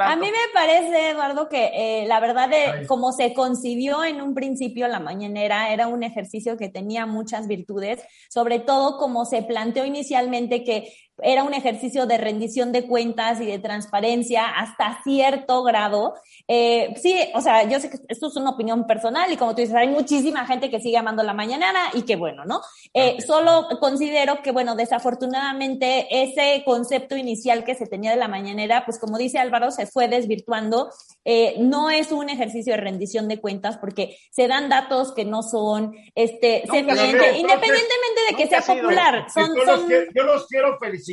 [0.00, 2.86] A mí me parece, Eduardo, que eh, la verdad de Ay.
[2.86, 8.00] como se concibió en un principio la mañanera era un ejercicio que tenía muchas virtudes,
[8.30, 13.46] sobre todo como se planteó inicialmente que era un ejercicio de rendición de cuentas y
[13.46, 16.14] de transparencia hasta cierto grado.
[16.48, 19.60] Eh, sí, o sea, yo sé que esto es una opinión personal y como tú
[19.60, 22.60] dices, hay muchísima gente que sigue amando la mañanera y que bueno, ¿no?
[22.92, 28.84] Eh, Solo considero que, bueno, desafortunadamente ese concepto inicial que se tenía de la mañanera,
[28.84, 30.90] pues como dice Álvaro, se fue desvirtuando.
[31.24, 35.42] Eh, no es un ejercicio de rendición de cuentas porque se dan datos que no
[35.42, 37.36] son, este, se miente, veo.
[37.36, 39.26] independientemente de que sea popular.
[39.32, 41.03] Son, los yo los quiero felicitar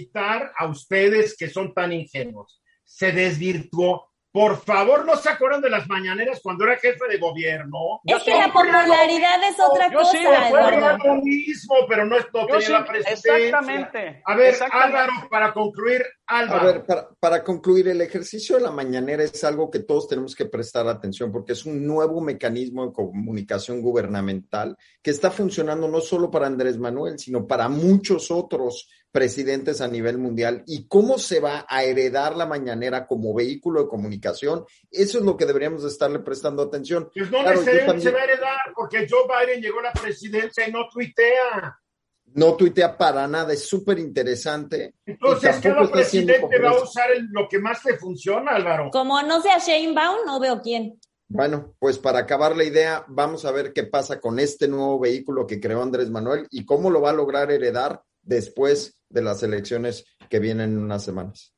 [0.57, 2.61] a ustedes que son tan ingenuos.
[2.83, 4.09] Se desvirtuó.
[4.33, 7.99] Por favor, ¿no se acuerdan de las mañaneras cuando era jefe de gobierno?
[8.05, 10.37] es que la popularidad es otra Yo sí, de cosa.
[10.37, 11.05] Era Eduardo.
[11.05, 13.37] lo mismo, pero no, Yo tenía sí, la presidencia.
[13.37, 14.21] exactamente.
[14.25, 14.97] A ver, exactamente.
[14.97, 16.05] Álvaro, para concluir,
[16.39, 16.61] Álvaro.
[16.61, 20.33] A ver, para, para concluir, el ejercicio de la mañanera es algo que todos tenemos
[20.35, 25.99] que prestar atención porque es un nuevo mecanismo de comunicación gubernamental que está funcionando no
[26.01, 30.63] solo para Andrés Manuel, sino para muchos otros presidentes a nivel mundial.
[30.67, 34.63] ¿Y cómo se va a heredar la mañanera como vehículo de comunicación?
[34.89, 37.09] Eso es lo que deberíamos de estarle prestando atención.
[37.13, 40.65] Pues no Claro, se también- va a heredar, porque Joe Biden llegó a la presidencia
[40.67, 41.77] y no tuitea.
[42.33, 44.95] No tuitea para nada, es súper interesante.
[45.05, 48.89] Entonces, cada presidente va a usar el- lo que más le funciona, Álvaro.
[48.91, 50.97] Como no sea Shane Baum, no veo quién.
[51.27, 55.47] Bueno, pues para acabar la idea, vamos a ver qué pasa con este nuevo vehículo
[55.47, 60.05] que creó Andrés Manuel y cómo lo va a lograr heredar después de las elecciones
[60.29, 61.53] que vienen en unas semanas.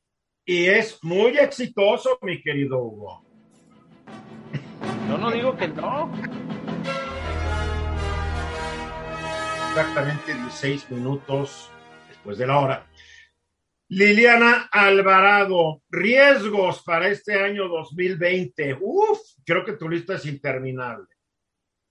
[0.45, 3.23] Y es muy exitoso, mi querido Hugo.
[5.09, 6.11] Yo no digo que no.
[9.75, 11.67] Exactamente 16 minutos
[12.07, 12.87] después de la hora.
[13.89, 18.77] Liliana Alvarado, riesgos para este año 2020.
[18.79, 21.07] Uf, creo que tu lista es interminable.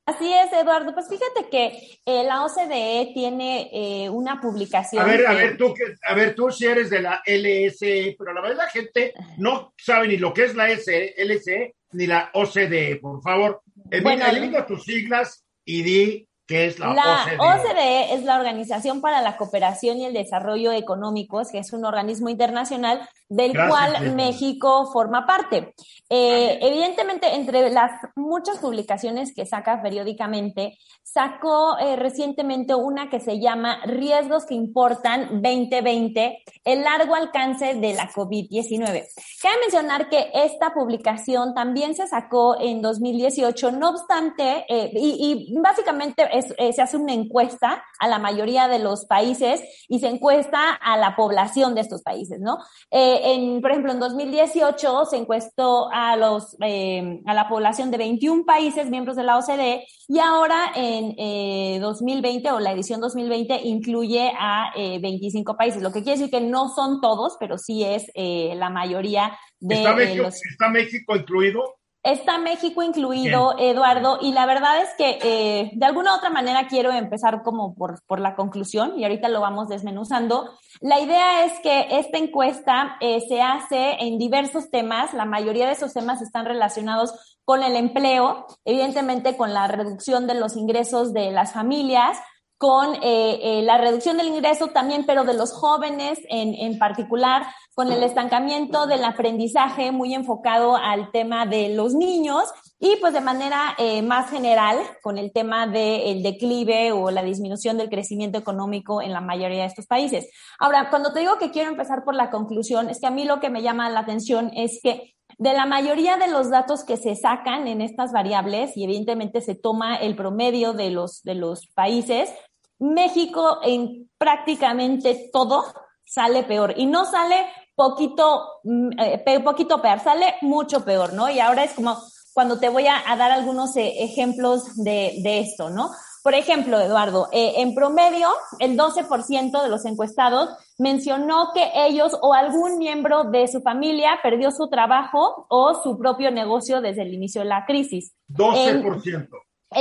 [0.07, 0.95] Así es, Eduardo.
[0.95, 5.03] Pues fíjate que eh, la OCDE tiene eh, una publicación.
[5.03, 8.33] A ver, a ver, tú, que- a ver, tú si eres de la LSE, pero
[8.33, 13.01] la vez la gente no sabe ni lo que es la LSE ni la OCDE.
[13.03, 18.15] Por favor, elimina, Bueno, elimina tus siglas y di ¿Qué es la, la OCDE?
[18.15, 23.09] es la Organización para la Cooperación y el Desarrollo Económicos, que es un organismo internacional
[23.29, 25.75] del cual México forma parte.
[26.11, 33.41] Eh, evidentemente, entre las muchas publicaciones que saca periódicamente, sacó eh, recientemente una que se
[33.41, 39.07] llama Riesgos que importan 2020, el largo alcance de la COVID-19.
[39.43, 45.59] Cabe mencionar que esta publicación también se sacó en 2018, no obstante, eh, y, y,
[45.59, 50.97] básicamente se hace una encuesta a la mayoría de los países y se encuesta a
[50.97, 52.59] la población de estos países, ¿no?
[52.91, 58.45] en, por ejemplo, en 2018 se encuestó a, los, eh, a la población de 21
[58.45, 64.33] países miembros de la OCDE y ahora en 2020 eh, o la edición 2020 incluye
[64.39, 68.11] a 25 eh, países, lo que quiere decir que no son todos, pero sí es
[68.15, 71.63] la mayoría de ¿Está México, ¿Está México incluido?
[72.05, 76.67] Está México incluido, Eduardo, y la verdad es que eh, de alguna u otra manera
[76.67, 80.51] quiero empezar como por, por, la conclusión y ahorita lo vamos desmenuzando.
[80.81, 85.75] La idea es que esta encuesta eh, se hace en diversos temas, la mayoría de
[85.75, 91.31] esos temas están relacionados con el empleo, evidentemente con la reducción de los ingresos de
[91.31, 92.19] las familias,
[92.59, 97.91] con eh, la reducción del ingreso también, pero de los jóvenes en, en particular, con
[97.91, 102.45] el estancamiento del aprendizaje muy enfocado al tema de los niños
[102.79, 107.79] y pues de manera eh, más general con el tema del declive o la disminución
[107.79, 110.29] del crecimiento económico en la mayoría de estos países.
[110.59, 113.41] Ahora, cuando te digo que quiero empezar por la conclusión, es que a mí lo
[113.41, 117.17] que me llama la atención es que de la mayoría de los datos que se
[117.17, 122.31] sacan en estas variables, y evidentemente se toma el promedio de los, de los países,
[122.79, 125.65] México en prácticamente todo
[126.05, 126.75] sale peor.
[126.77, 131.31] Y no sale poquito, mm, eh, poquito peor, sale mucho peor, ¿no?
[131.31, 131.97] Y ahora es como
[132.33, 135.91] cuando te voy a, dar algunos eh, ejemplos de, de, esto, ¿no?
[136.23, 138.29] Por ejemplo, Eduardo, eh, en promedio,
[138.61, 144.51] el 12% de los encuestados mencionó que ellos o algún miembro de su familia perdió
[144.53, 148.15] su trabajo o su propio negocio desde el inicio de la crisis.
[148.29, 148.69] 12%.
[148.69, 148.83] El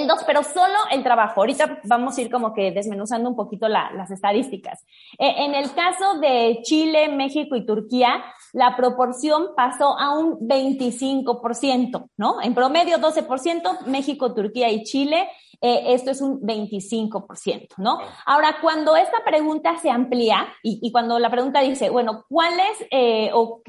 [0.08, 1.42] 2, pero solo el trabajo.
[1.42, 4.86] Ahorita vamos a ir como que desmenuzando un poquito las estadísticas.
[5.18, 8.24] Eh, en el caso de Chile, México y Turquía,
[8.54, 12.42] la proporción pasó a un 25%, ¿no?
[12.42, 15.30] En promedio 12%, México, Turquía y Chile,
[15.62, 18.00] eh, esto es un 25%, ¿no?
[18.26, 23.62] Ahora, cuando esta pregunta se amplía y, cuando la pregunta dice, bueno, ¿cuáles eh, o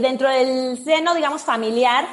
[0.00, 2.04] dentro del seno, digamos, familiar,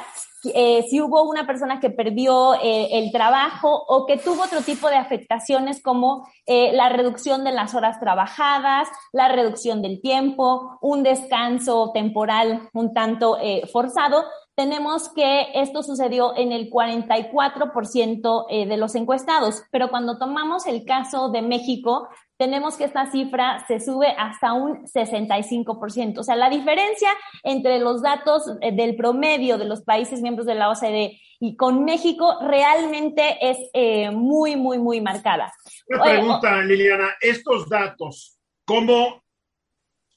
[0.44, 4.88] eh, si hubo una persona que perdió eh, el trabajo o que tuvo otro tipo
[4.88, 11.02] de afectaciones como eh, la reducción de las horas trabajadas, la reducción del tiempo, un
[11.02, 13.36] descanso temporal un tanto
[13.72, 14.24] forzado,
[14.54, 21.30] tenemos que esto sucedió en el 44% de los encuestados, pero cuando tomamos el caso
[21.30, 22.08] de México,
[22.40, 26.20] tenemos que esta cifra se sube hasta un 65%.
[26.20, 27.10] O sea, la diferencia
[27.42, 31.84] entre los datos eh, del promedio de los países miembros de la OCDE y con
[31.84, 35.52] México realmente es eh, muy, muy, muy marcada.
[35.86, 39.22] Una pregunta, Liliana, estos datos, ¿cómo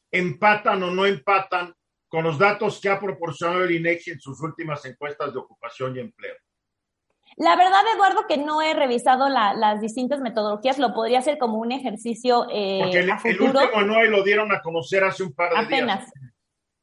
[0.09, 1.75] empatan o no empatan
[2.07, 5.99] con los datos que ha proporcionado el INEGI en sus últimas encuestas de ocupación y
[5.99, 6.35] empleo?
[7.37, 11.71] La verdad, Eduardo, que no he revisado las distintas metodologías, lo podría hacer como un
[11.71, 13.59] ejercicio eh, Porque el, a futuro.
[13.59, 15.99] el último no lo dieron a conocer hace un par de Apenas.
[15.99, 16.11] días.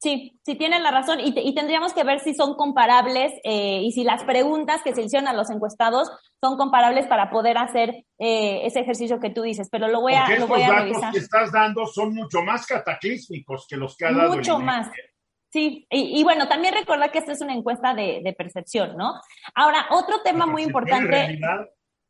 [0.03, 3.93] Sí, sí tienen la razón y, y tendríamos que ver si son comparables eh, y
[3.93, 6.11] si las preguntas que se hicieron a los encuestados
[6.43, 10.27] son comparables para poder hacer eh, ese ejercicio que tú dices, pero lo voy a,
[10.39, 11.13] lo voy a datos revisar.
[11.13, 14.65] que estás dando son mucho más cataclísmicos que los que ha dado Mucho el INEGI.
[14.65, 14.89] más.
[15.51, 19.15] Sí, y, y, bueno, también recordar que esta es una encuesta de, de percepción, ¿no?
[19.55, 21.41] Ahora, otro tema muy importante.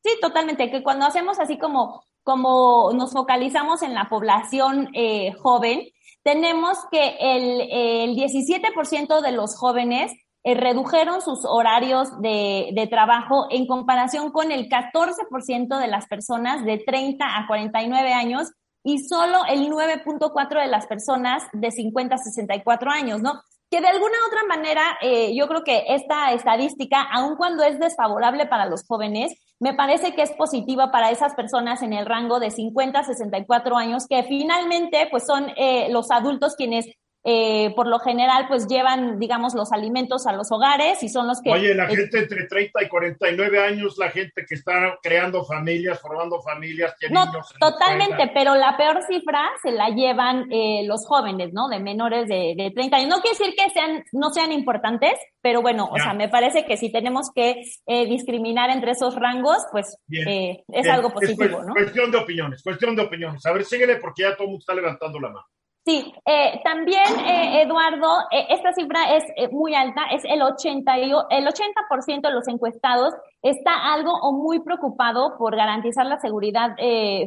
[0.03, 5.89] Sí, totalmente, que cuando hacemos así como, como nos focalizamos en la población eh, joven,
[6.23, 13.47] tenemos que el, el 17% de los jóvenes eh, redujeron sus horarios de, de, trabajo
[13.51, 18.51] en comparación con el 14% de las personas de 30 a 49 años
[18.83, 23.41] y solo el 9.4 de las personas de 50 a 64 años, ¿no?
[23.71, 28.47] Que de alguna otra manera, eh, yo creo que esta estadística, aun cuando es desfavorable
[28.47, 32.51] para los jóvenes, me parece que es positiva para esas personas en el rango de
[32.51, 36.87] 50 a 64 años, que finalmente, pues son eh, los adultos quienes
[37.23, 41.41] eh, por lo general pues llevan, digamos, los alimentos a los hogares y son los
[41.43, 41.51] que...
[41.51, 46.41] Oye, la gente entre 30 y 49 años, la gente que está creando familias, formando
[46.41, 51.69] familias, tiene no, Totalmente, pero la peor cifra se la llevan eh, los jóvenes, ¿no?
[51.69, 53.09] De menores de, de 30 años.
[53.11, 56.79] No quiere decir que sean, no sean importantes, pero bueno, o sea, me parece que
[56.79, 61.75] si tenemos que eh, discriminar entre esos rangos, pues es algo positivo, ¿no?
[61.75, 63.45] Cuestión de opiniones, cuestión de opiniones.
[63.45, 65.47] A ver, síguele porque ya todo el mundo está levantando la mano.
[65.87, 71.47] Sí, eh, también, eh, Eduardo, eh, esta cifra es muy alta, es el 80, el
[71.47, 76.77] 80% de los encuestados está algo o muy preocupado por garantizar la seguridad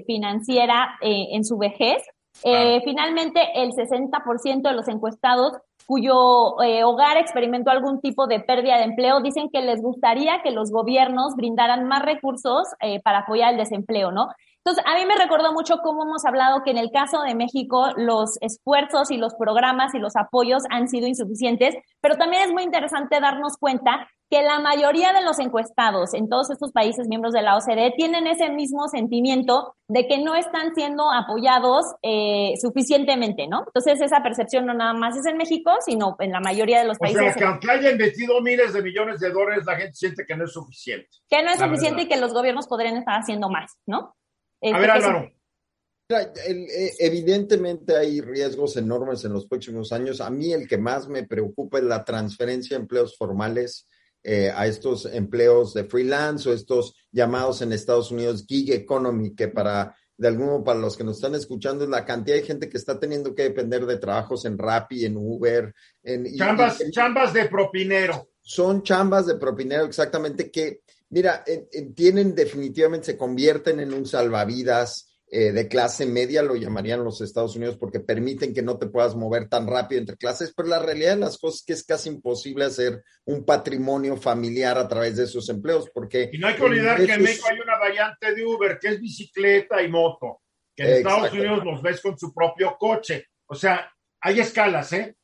[0.06, 2.04] financiera en su vejez.
[2.86, 5.54] Finalmente, el 60% de los encuestados
[5.88, 10.72] cuyo hogar experimentó algún tipo de pérdida de empleo dicen que les gustaría que los
[10.72, 12.68] gobiernos brindaran más recursos
[13.04, 14.28] para apoyar el desempleo, ¿no?
[14.66, 17.90] Entonces, a mí me recordó mucho cómo hemos hablado que en el caso de México
[17.98, 22.64] los esfuerzos y los programas y los apoyos han sido insuficientes, pero también es muy
[22.64, 27.42] interesante darnos cuenta que la mayoría de los encuestados en todos estos países miembros de
[27.42, 33.66] la OCDE tienen ese mismo sentimiento de que no están siendo apoyados eh, suficientemente, ¿no?
[33.68, 36.98] Entonces esa percepción no nada más es en México, sino en la mayoría de los
[36.98, 37.22] países.
[37.22, 40.36] O sea, que aunque haya invertido miles de millones de dólares, la gente siente que
[40.36, 41.10] no es suficiente.
[41.30, 44.16] Que no es suficiente y que los gobiernos podrían estar haciendo más, ¿no?
[44.64, 45.32] A ver, Álvaro.
[46.10, 50.22] Eh, evidentemente hay riesgos enormes en los próximos años.
[50.22, 53.88] A mí el que más me preocupa es la transferencia de empleos formales
[54.24, 59.48] eh, a estos empleos de freelance o estos llamados en Estados Unidos gig economy, que
[59.48, 62.78] para de alguno para los que nos están escuchando es la cantidad de gente que
[62.78, 68.30] está teniendo que depender de trabajos en Rappi, en Uber, en chambas, chambas de propinero.
[68.42, 70.82] Son chambas de propinero exactamente que
[71.14, 71.44] Mira,
[71.96, 77.56] tienen definitivamente, se convierten en un salvavidas eh, de clase media, lo llamarían los Estados
[77.56, 81.12] Unidos, porque permiten que no te puedas mover tan rápido entre clases, pero la realidad
[81.12, 85.26] de las cosas es que es casi imposible hacer un patrimonio familiar a través de
[85.26, 86.32] esos empleos, porque...
[86.34, 89.00] Y no hay que olvidar que en México hay una variante de Uber, que es
[89.00, 90.42] bicicleta y moto,
[90.76, 93.28] que en Estados Unidos los ves con su propio coche.
[93.46, 93.88] O sea,
[94.20, 95.16] hay escalas, ¿eh?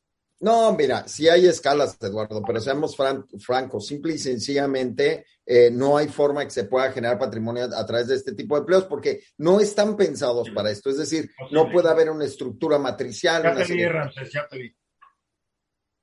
[0.41, 6.07] No, mira, sí hay escalas, Eduardo, pero seamos francos, simple y sencillamente eh, no hay
[6.07, 9.59] forma que se pueda generar patrimonio a, través de este tipo de empleos porque no
[9.59, 10.89] están pensados para esto.
[10.89, 13.43] Es decir, no puede haber una estructura matricial.
[13.43, 14.75] Ya te vi, Ramsés, ya te vi.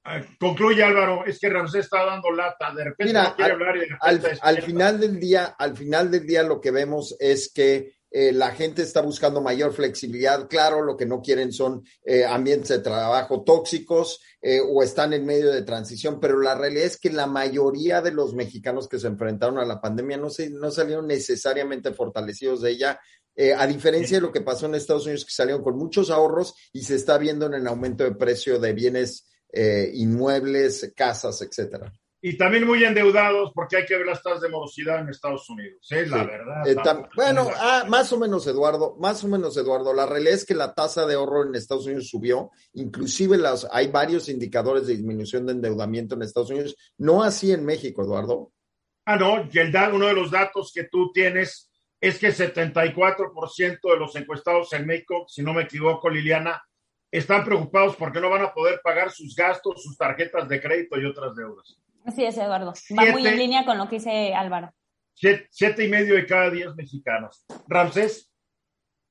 [0.05, 3.77] Ah, concluye Álvaro, es que Ramsés está dando lata, de repente no quiere al, hablar
[3.77, 7.96] y de al final del día, al final del día lo que vemos es que
[8.19, 10.49] eh, la gente está buscando mayor flexibilidad.
[10.49, 15.27] Claro, lo que no quieren son eh, ambientes de trabajo tóxicos eh, o están en
[15.27, 19.09] medio de transición, pero la realidad es que la mayoría de los mexicanos que se
[19.09, 22.99] enfrentaron a la pandemia no, se, no salieron necesariamente fortalecidos de ella.
[23.59, 26.85] a diferencia de lo que pasó en Estados Unidos, que salieron con muchos ahorros y
[26.85, 29.27] se está viendo en el aumento de precio de bienes
[29.93, 31.93] inmuebles, casas, etcétera.
[32.29, 35.87] Y también muy endeudados porque hay que ver las tasas de morosidad en Estados Unidos,
[35.93, 36.07] ¿eh?
[36.09, 36.67] la verdad.
[36.67, 36.75] Eh,
[37.15, 39.95] bueno, ah, más o menos, Eduardo, más o menos, Eduardo.
[39.95, 43.93] La realidad es que la tasa de ahorro en Estados Unidos subió, inclusive las, hay
[43.93, 48.51] varios indicadores de disminución de endeudamiento en Estados Unidos, no así en México, Eduardo.
[49.05, 51.71] Ah, no, y el, uno de los datos que tú tienes
[52.01, 56.61] es que 74% de los encuestados en México, si no me equivoco, Liliana,
[57.09, 61.07] están preocupados porque no van a poder pagar sus gastos, sus tarjetas de crédito y
[61.07, 61.79] otras deudas.
[62.07, 62.73] Así es, Eduardo.
[62.99, 64.73] Va muy en línea con lo que dice Álvaro.
[65.15, 67.45] Siete, y medio de cada diez mexicanos.
[67.67, 68.31] Ramsés.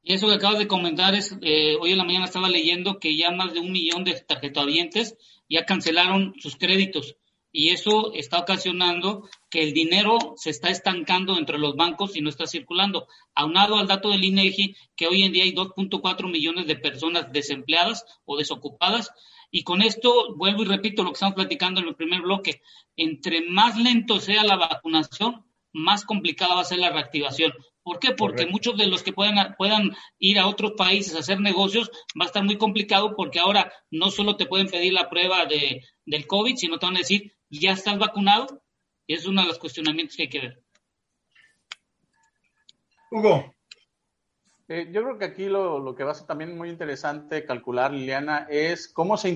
[0.02, 3.18] Y eso que acabas de comentar es, eh, hoy en la mañana estaba leyendo que
[3.18, 5.18] ya más de un millón de tarjetavientes
[5.50, 7.18] ya cancelaron sus créditos
[7.58, 12.30] y eso está ocasionando que el dinero se está estancando entre los bancos y no
[12.30, 13.08] está circulando.
[13.34, 18.06] Aunado al dato del INEGI que hoy en día hay 2.4 millones de personas desempleadas
[18.26, 19.10] o desocupadas,
[19.52, 22.62] y con esto, vuelvo y repito lo que estamos platicando en el primer bloque,
[22.96, 27.54] entre más lento sea la vacunación, más complicada va a ser la reactivación.
[27.84, 28.14] ¿Por qué?
[28.14, 32.26] Porque muchos de los que puedan, puedan ir a otros países a hacer negocios va
[32.26, 36.26] a estar muy complicado porque ahora no solo te pueden pedir la prueba de, del
[36.26, 38.64] COVID, sino te van a decir, ya estás vacunado.
[39.06, 40.64] Y es uno de los cuestionamientos que hay que ver.
[43.12, 43.55] Hugo.
[44.68, 48.48] Eh, yo creo que aquí lo, que va a ser también muy interesante calcular, Liliana,
[48.50, 49.30] es cómo se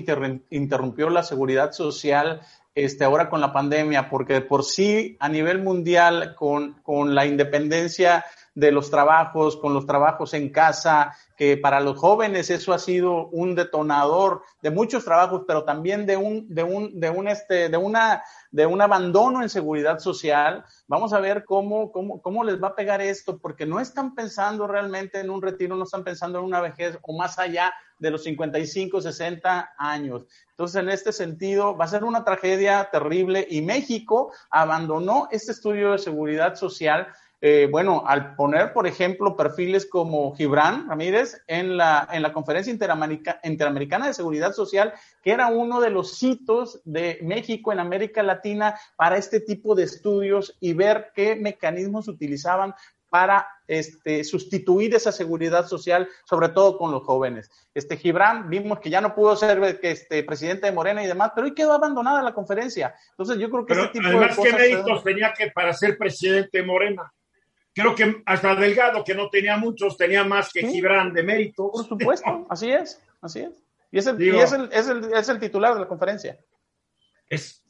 [0.50, 2.40] interrumpió la seguridad social
[2.74, 8.24] este, ahora con la pandemia, porque por sí a nivel mundial, con, con la independencia
[8.54, 13.28] de los trabajos, con los trabajos en casa, que para los jóvenes eso ha sido
[13.28, 17.76] un detonador de muchos trabajos, pero también de un, de un, de un, este, de
[17.76, 20.64] una, de un abandono en seguridad social.
[20.86, 24.66] Vamos a ver cómo, cómo, cómo les va a pegar esto, porque no están pensando
[24.66, 28.24] realmente en un retiro, no están pensando en una vejez o más allá de los
[28.24, 30.26] 55, 60 años.
[30.50, 35.92] Entonces, en este sentido, va a ser una tragedia terrible y México abandonó este estudio
[35.92, 37.08] de seguridad social
[37.42, 42.70] eh, bueno, al poner, por ejemplo, perfiles como Gibran Ramírez en la, en la Conferencia
[42.70, 48.78] Interamericana de Seguridad Social, que era uno de los hitos de México en América Latina
[48.96, 52.74] para este tipo de estudios y ver qué mecanismos utilizaban
[53.08, 57.50] para este, sustituir esa seguridad social, sobre todo con los jóvenes.
[57.74, 61.46] Este Gibran, vimos que ya no pudo ser este, presidente de Morena y demás, pero
[61.46, 62.94] hoy quedó abandonada la conferencia.
[63.10, 66.64] Entonces yo creo que ese tipo además, ¿qué méritos tenía que para ser presidente de
[66.64, 67.12] Morena?
[67.74, 71.70] Creo que hasta Delgado, que no tenía muchos, tenía más que Gibran de mérito.
[71.70, 73.62] Por supuesto, así es, así es.
[73.92, 76.38] Y es el, es, el, es, el, es el, titular de la conferencia.
[77.28, 77.64] Es,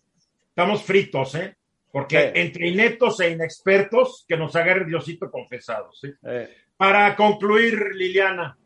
[0.48, 1.56] estamos fritos, ¿eh?
[1.90, 5.98] Porque entre ineptos e inexpertos, que nos agarre Diosito confesados.
[6.00, 6.12] ¿sí?
[6.76, 8.56] Para concluir, Liliana,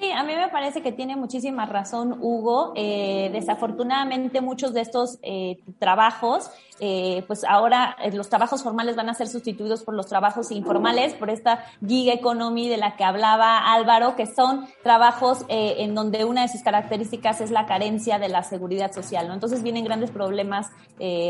[0.00, 2.72] Sí, a mí me parece que tiene muchísima razón Hugo.
[2.74, 9.14] Eh, desafortunadamente muchos de estos eh, trabajos, eh, pues ahora los trabajos formales van a
[9.14, 14.16] ser sustituidos por los trabajos informales, por esta giga economy de la que hablaba Álvaro,
[14.16, 18.92] que son trabajos en donde una de sus características es la carencia de la seguridad
[18.92, 19.28] social.
[19.28, 19.34] ¿no?
[19.34, 20.70] Entonces vienen grandes problemas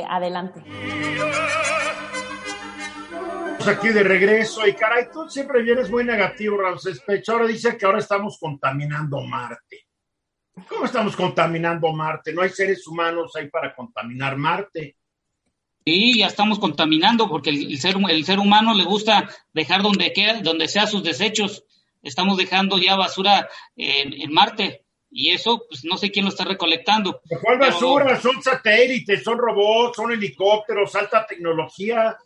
[0.09, 0.63] adelante
[3.67, 7.33] aquí de regreso y caray, tú siempre vienes muy negativo, Ramsés Pecho.
[7.33, 9.87] Ahora dice que ahora estamos contaminando Marte.
[10.69, 12.33] ¿Cómo estamos contaminando Marte?
[12.33, 14.97] No hay seres humanos ahí para contaminar Marte.
[15.85, 20.41] Sí, ya estamos contaminando porque el, ser, el ser humano le gusta dejar donde, queda,
[20.41, 21.65] donde sea sus desechos.
[22.03, 27.21] Estamos dejando ya basura en, Marte y eso, pues no sé quién lo está recolectando.
[27.43, 28.21] ¿Cuál basura?
[28.21, 32.17] Son satélites, son robots, son helicópteros, alta tecnología.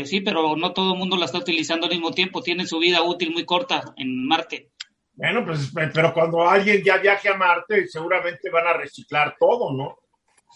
[0.00, 2.78] Pues sí, pero no todo el mundo la está utilizando al mismo tiempo, tiene su
[2.78, 4.70] vida útil muy corta en Marte.
[5.12, 9.98] Bueno, pues, pero cuando alguien ya viaje a Marte, seguramente van a reciclar todo, ¿no?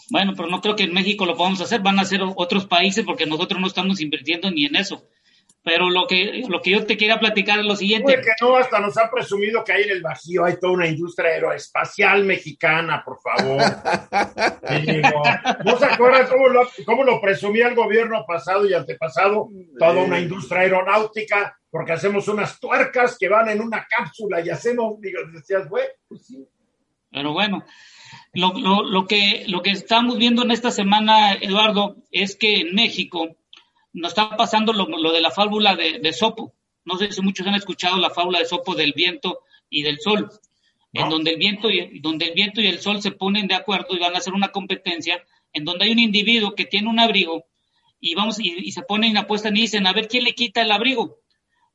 [0.09, 3.05] Bueno, pero no creo que en México lo podamos hacer, van a ser otros países
[3.05, 5.05] porque nosotros no estamos invirtiendo ni en eso.
[5.64, 8.20] Pero lo que, lo que yo te quería platicar es lo siguiente.
[8.20, 11.30] que no, hasta nos ha presumido que ahí en el Bajío hay toda una industria
[11.30, 13.62] aeroespacial mexicana, por favor.
[15.64, 19.48] ¿No se acuerdan cómo lo, cómo lo presumía el gobierno pasado y antepasado?
[19.78, 25.00] Toda una industria aeronáutica, porque hacemos unas tuercas que van en una cápsula y hacemos,
[25.00, 26.46] digo, decías, güey, pues sí.
[27.10, 27.64] Pero bueno,
[28.34, 32.74] lo, lo, lo, que, lo que estamos viendo en esta semana, Eduardo, es que en
[32.74, 33.34] México
[33.95, 36.53] nos está pasando lo, de la fábula de, Sopo.
[36.84, 39.40] No sé si muchos han escuchado la fábula de Sopo del viento
[39.70, 40.30] y del sol,
[40.92, 43.95] en donde el viento y donde el viento y el sol se ponen de acuerdo
[43.95, 47.47] y van a hacer una competencia, en donde hay un individuo que tiene un abrigo
[48.01, 51.20] y vamos y, se ponen apuestan y dicen a ver quién le quita el abrigo.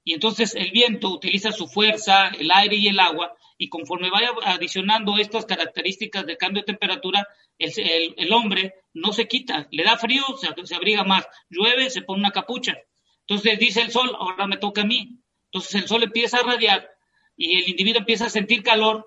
[0.10, 4.32] Y entonces el viento utiliza su fuerza, el aire y el agua, y conforme vaya
[4.44, 7.28] adicionando estas características de cambio de temperatura,
[7.60, 10.24] el, hombre no se quita, le da frío,
[10.66, 12.76] se, abriga más, llueve, se pone una capucha.
[13.20, 15.20] Entonces dice el sol, ahora me toca a mí.
[15.52, 16.90] Entonces el sol empieza a radiar
[17.38, 19.06] y el individuo empieza a sentir calor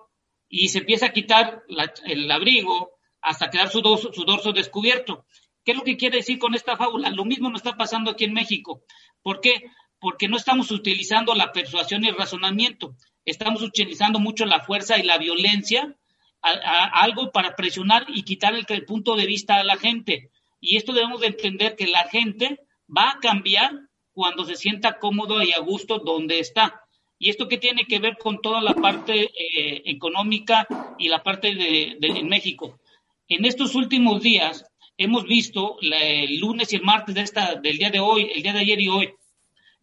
[0.49, 1.65] y se empieza a quitar
[2.05, 5.27] el abrigo hasta quedar su dorso, descubierto.
[5.65, 7.11] ¿Qué es lo que quiere decir con esta fábula?
[7.11, 8.85] Lo mismo nos está pasando aquí en México.
[9.21, 9.65] ¿Por qué?
[10.03, 12.95] Porque no estamos utilizando la persuasión y el razonamiento.
[13.25, 15.97] Estamos utilizando mucho la fuerza y la violencia
[16.43, 20.31] algo para presionar y quitar el, punto de vista a la gente.
[20.61, 23.73] Y esto debemos de entender que la gente va a cambiar
[24.13, 26.83] cuando se sienta cómodo y a gusto donde está.
[27.19, 30.67] Y esto que tiene que ver con toda la parte eh, económica
[30.99, 32.81] y la parte de, México.
[33.29, 34.65] En estos últimos días
[34.97, 38.53] hemos visto el lunes y el martes de esta, del día de hoy, el día
[38.53, 39.15] de ayer y hoy,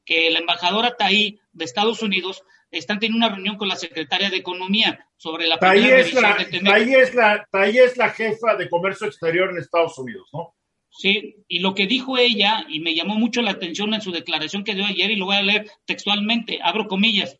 [0.10, 4.38] que la embajadora Taí de Estados Unidos están teniendo una reunión con la secretaria de
[4.38, 6.36] Economía sobre la ahí es la,
[6.72, 10.55] ahí es la es la jefa de comercio exterior en Estados Unidos, ¿no?
[10.89, 14.64] Sí, y lo que dijo ella, y me llamó mucho la atención en su declaración
[14.64, 17.38] que dio ayer, y lo voy a leer textualmente, abro comillas,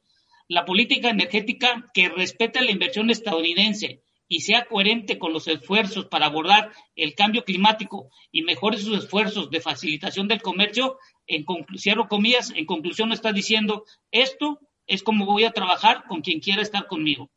[0.48, 6.28] la política energética que respete la inversión estadounidense y sea coherente con los esfuerzos para
[6.28, 12.54] abordar el cambio climático y mejore sus esfuerzos de facilitación del comercio, en cierro comillas,
[12.56, 17.30] en conclusión está diciendo, esto es como voy a trabajar con quien quiera estar conmigo.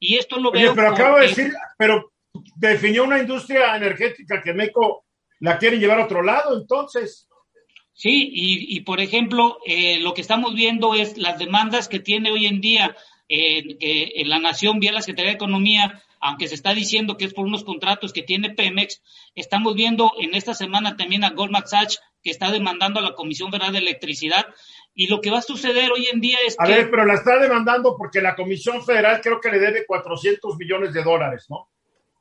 [0.00, 0.74] Y esto lo veo.
[0.74, 2.12] pero acabo de decir, pero
[2.56, 5.04] definió una industria energética que México
[5.40, 7.28] la quiere llevar a otro lado, entonces.
[7.92, 12.46] Sí, y, por ejemplo, eh, lo que estamos viendo es las demandas que tiene hoy
[12.46, 12.96] en día
[13.28, 17.46] eh, la Nación vía la Secretaría de Economía, aunque se está diciendo que es por
[17.46, 19.02] unos contratos que tiene Pemex,
[19.34, 23.50] estamos viendo en esta semana también a Goldman Sachs que está demandando a la Comisión
[23.50, 24.46] Federal de Electricidad.
[24.94, 27.38] Y lo que va a suceder hoy en día es a ver, pero la está
[27.38, 31.68] demandando porque la Comisión Federal creo que le debe 400 millones de dólares, ¿no?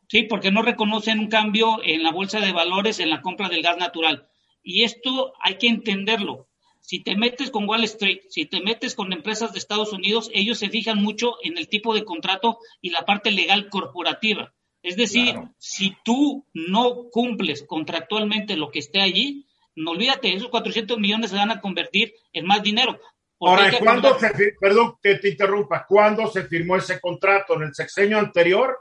[0.07, 3.61] Sí, porque no reconocen un cambio en la bolsa de valores en la compra del
[3.61, 4.27] gas natural.
[4.63, 6.47] Y esto hay que entenderlo.
[6.87, 10.57] Si te metes con Wall Street, si te metes con empresas de Estados Unidos, ellos
[10.57, 14.53] se fijan mucho en el tipo de contrato y la parte legal corporativa.
[14.81, 20.97] Es decir, si tú no cumples contractualmente lo que esté allí, no olvídate, esos 400
[20.97, 22.97] millones se van a convertir en más dinero.
[23.41, 27.55] Ahora, ¿cuándo se, perdón que te interrumpa, ¿cuándo se firmó ese contrato?
[27.55, 28.79] ¿En el sexenio anterior?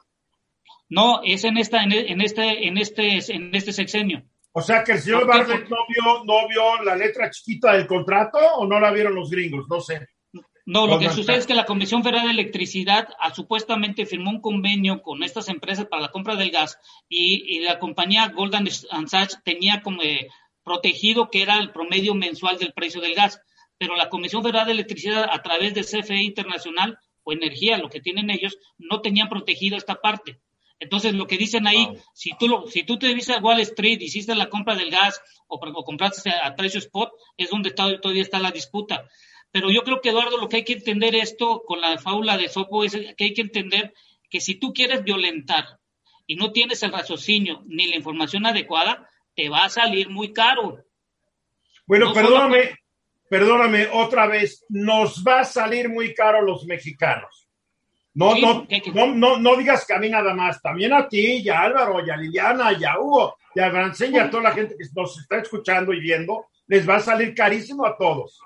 [0.89, 4.23] No, es en esta, en, este, en este, en este sexenio.
[4.59, 8.39] O sea que el señor Bartlett no vio, no vio la letra chiquita del contrato
[8.39, 10.09] o no la vieron los gringos, no sé.
[10.65, 14.41] No, lo que sucede es que la Comisión Federal de Electricidad ha, supuestamente firmó un
[14.41, 19.83] convenio con estas empresas para la compra del gas y, la compañía Golden Sachs tenía
[19.83, 20.27] como eh,
[20.65, 23.39] protegido que era el promedio mensual del precio del gas,
[23.77, 28.01] pero la Comisión Federal de Electricidad a través de CFE Internacional o Energía, lo que
[28.01, 30.41] tienen ellos, no tenían protegido esta parte.
[30.79, 33.99] Entonces, lo que dicen ahí, si tú lo, si tú te viste a Wall Street,
[34.01, 38.51] hiciste la compra del gas o, compraste a, precio spot, es donde todavía está la
[38.51, 39.09] disputa.
[39.51, 42.49] Pero yo creo que, Eduardo, lo que hay que entender esto con la fábula de
[42.49, 43.95] Sopo es que hay que entender
[44.29, 45.79] que si tú quieres violentar
[46.27, 50.85] y no tienes el raciocinio ni la información adecuada, te va a salir muy caro.
[51.87, 52.77] Bueno, perdóname,
[53.31, 57.46] perdóname otra vez, nos va a salir muy caro los mexicanos.
[58.17, 58.67] No, no,
[59.15, 62.09] no, no, digas que a mí nada más, también a ti, y a Álvaro, y
[62.09, 65.19] a Liliana, y a Hugo, y a Francén, y a toda la gente que nos
[65.21, 68.41] está escuchando y viendo, les va a salir carísimo a todos.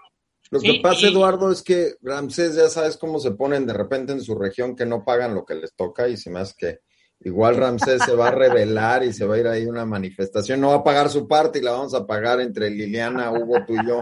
[0.50, 4.20] Lo que pasa, Eduardo, es que Ramsés ya sabes cómo se ponen de repente en
[4.20, 6.78] su región que no pagan lo que les toca y me hace que
[7.20, 10.70] igual Ramsés se va a revelar y se va a ir ahí una manifestación, no
[10.70, 13.86] va a pagar su parte y la vamos a pagar entre Liliana, Hugo, tú y
[13.86, 14.00] yo.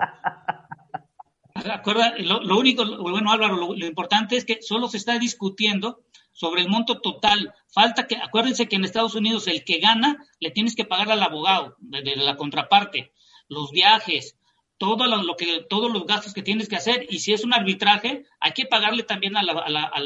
[1.66, 6.68] Acuerda, lo, único, bueno Álvaro, lo, importante es que solo se está discutiendo sobre el
[6.68, 7.52] monto total.
[7.68, 11.22] Falta que, acuérdense que en Estados Unidos el que gana le tienes que pagar al
[11.22, 13.12] abogado de, la contraparte,
[13.48, 14.36] los viajes,
[14.78, 18.24] todo lo, que, todos los gastos que tienes que hacer y si es un arbitraje
[18.38, 20.00] hay que pagarle también a la, a la, a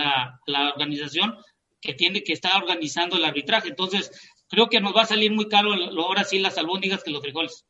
[0.46, 1.36] la, organización
[1.80, 3.68] que tiene que estar organizando el arbitraje.
[3.68, 4.10] Entonces
[4.48, 7.66] creo que nos va a salir muy caro ahora sí las albóndigas que los frijoles.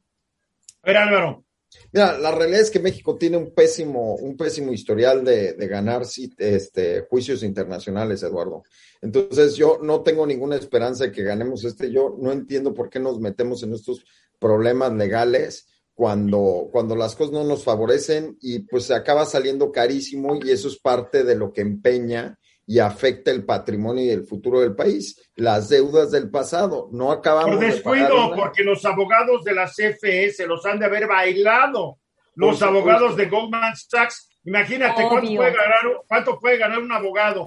[0.82, 1.44] A ver Álvaro,
[1.92, 6.02] Mira, la realidad es que México tiene un pésimo, un pésimo historial de, ganar
[6.38, 8.62] este, juicios internacionales, Eduardo.
[9.00, 11.90] Entonces, yo no tengo ninguna esperanza de que ganemos este.
[11.90, 14.04] Yo no entiendo por qué nos metemos en estos
[14.38, 20.38] problemas legales cuando, cuando las cosas no nos favorecen y pues se acaba saliendo carísimo
[20.42, 22.38] y eso es parte de lo que empeña
[22.72, 25.30] y afecta el patrimonio y el futuro del país.
[25.34, 30.46] Las deudas del pasado, no acabamos Por descuido, porque los abogados de la CFE se
[30.46, 31.98] los han de haber bailado.
[32.34, 37.44] Los abogados de Goldman Sachs, imagínate cuánto puede, ganar, cuánto puede ganar un abogado.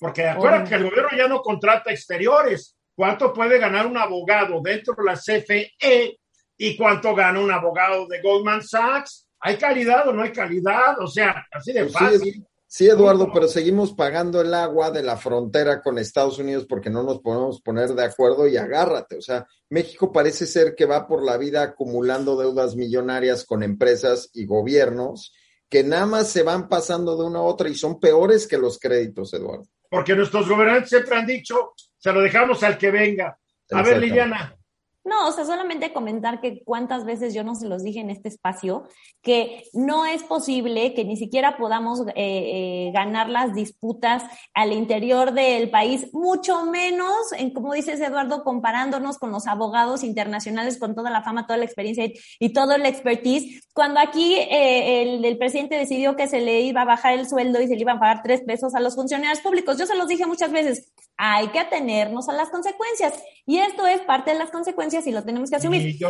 [0.00, 2.74] Porque acuérdate que el gobierno ya no contrata exteriores.
[2.94, 6.18] ¿Cuánto puede ganar un abogado dentro de la CFE
[6.56, 9.28] y cuánto gana un abogado de Goldman Sachs?
[9.40, 10.98] ¿Hay calidad o no hay calidad?
[11.00, 12.32] O sea, así de pues fácil.
[12.32, 12.46] Sí,
[12.80, 17.20] Eduardo, pero seguimos pagando el agua de la frontera con Estados Unidos porque no nos
[17.20, 19.16] podemos poner de acuerdo y agárrate.
[19.16, 24.30] O sea, México parece ser que va por la vida acumulando deudas millonarias con empresas
[24.34, 25.32] y gobiernos
[25.68, 28.78] que nada más se van pasando de una a otra y son peores que los
[28.78, 29.66] créditos, Eduardo.
[29.88, 33.38] Porque nuestros gobernantes siempre han dicho, se lo dejamos al que venga.
[33.70, 34.56] A ver, Liliana.
[35.04, 38.30] No, o sea, solamente comentar que cuántas veces yo no se los dije en este
[38.30, 38.88] espacio,
[39.20, 44.22] que no es posible que ni siquiera podamos eh, eh, ganar las disputas
[44.54, 50.78] al interior del país, mucho menos, en, como dices Eduardo, comparándonos con los abogados internacionales
[50.78, 53.68] con toda la fama, toda la experiencia y, todo el expertise.
[53.74, 57.60] Cuando aquí eh, el, el, presidente decidió que se le iba a bajar el sueldo
[57.60, 60.08] y se le iban a pagar tres pesos a los funcionarios públicos, yo se los
[60.08, 63.22] dije muchas veces, hay que atenernos a las consecuencias.
[63.46, 65.96] Y esto es parte de las consecuencias y lo tenemos que asumir.
[65.98, 66.08] yo,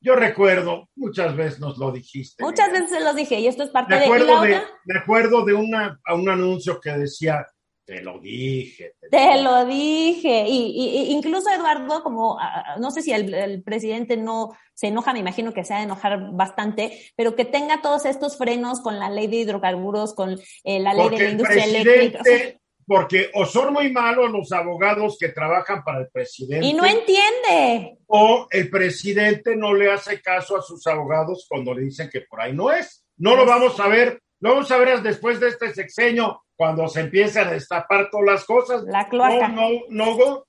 [0.00, 2.42] yo recuerdo, muchas veces nos lo dijiste.
[2.42, 4.04] Muchas veces se lo dije y esto es parte de...
[4.04, 7.46] Acuerdo de, de acuerdo de una, a un anuncio que decía,
[7.84, 8.94] te lo dije.
[9.10, 10.44] Te, lo dije.
[10.48, 12.38] Y, incluso Eduardo, como
[12.78, 16.32] no sé si el, presidente no se enoja, me imagino que se va a enojar
[16.32, 20.94] bastante, pero que tenga todos estos frenos con la ley de hidrocarburos, con eh, la
[20.94, 22.22] ley de la industria eléctrica
[22.92, 26.66] porque o son muy malos los abogados que trabajan para el presidente.
[26.66, 27.96] Y no entiende.
[28.06, 32.42] O el presidente no le hace caso a sus abogados cuando le dicen que por
[32.42, 33.02] ahí no es.
[33.16, 37.00] No lo vamos a ver, lo vamos a ver después de este sexenio, cuando se
[37.00, 38.82] empiezan a destapar todas las cosas.
[38.82, 39.48] La cloaca.
[39.48, 40.44] No, no, no,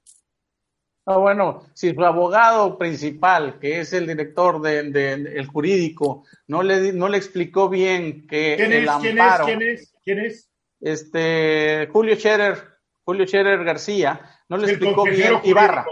[1.06, 6.62] no, bueno, si su abogado principal, que es el director del de, el jurídico, no
[6.62, 9.46] le, no le explicó bien que ¿Quién el es, amparo...
[9.46, 9.94] ¿Quién es?
[10.04, 10.50] ¿Quién es?
[10.84, 12.58] Este, Julio Scherer,
[13.06, 14.20] Julio Scherer García,
[14.50, 15.86] no le explicó bien, Ibarra,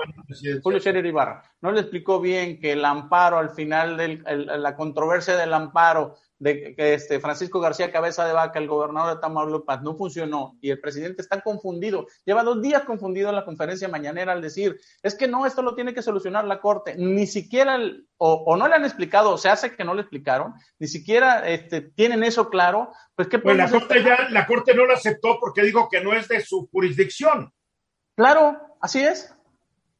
[0.61, 5.37] Julio Scherer Ibarra, no le explicó bien que el amparo al final de la controversia
[5.37, 9.95] del amparo de que este Francisco García Cabeza de Vaca, el gobernador de Tamaulipas, no
[9.95, 12.07] funcionó y el presidente está confundido.
[12.25, 15.75] Lleva dos días confundido en la conferencia mañanera al decir, es que no, esto lo
[15.75, 16.95] tiene que solucionar la Corte.
[16.97, 17.77] Ni siquiera,
[18.17, 21.81] o, no le han explicado, o se hace que no le explicaron, ni siquiera este,
[21.81, 22.91] tienen eso claro.
[23.15, 26.11] Pues, ¿qué pues la Corte ya, la Corte no lo aceptó porque dijo que no
[26.13, 27.53] es de su jurisdicción.
[28.15, 29.31] Claro, así es.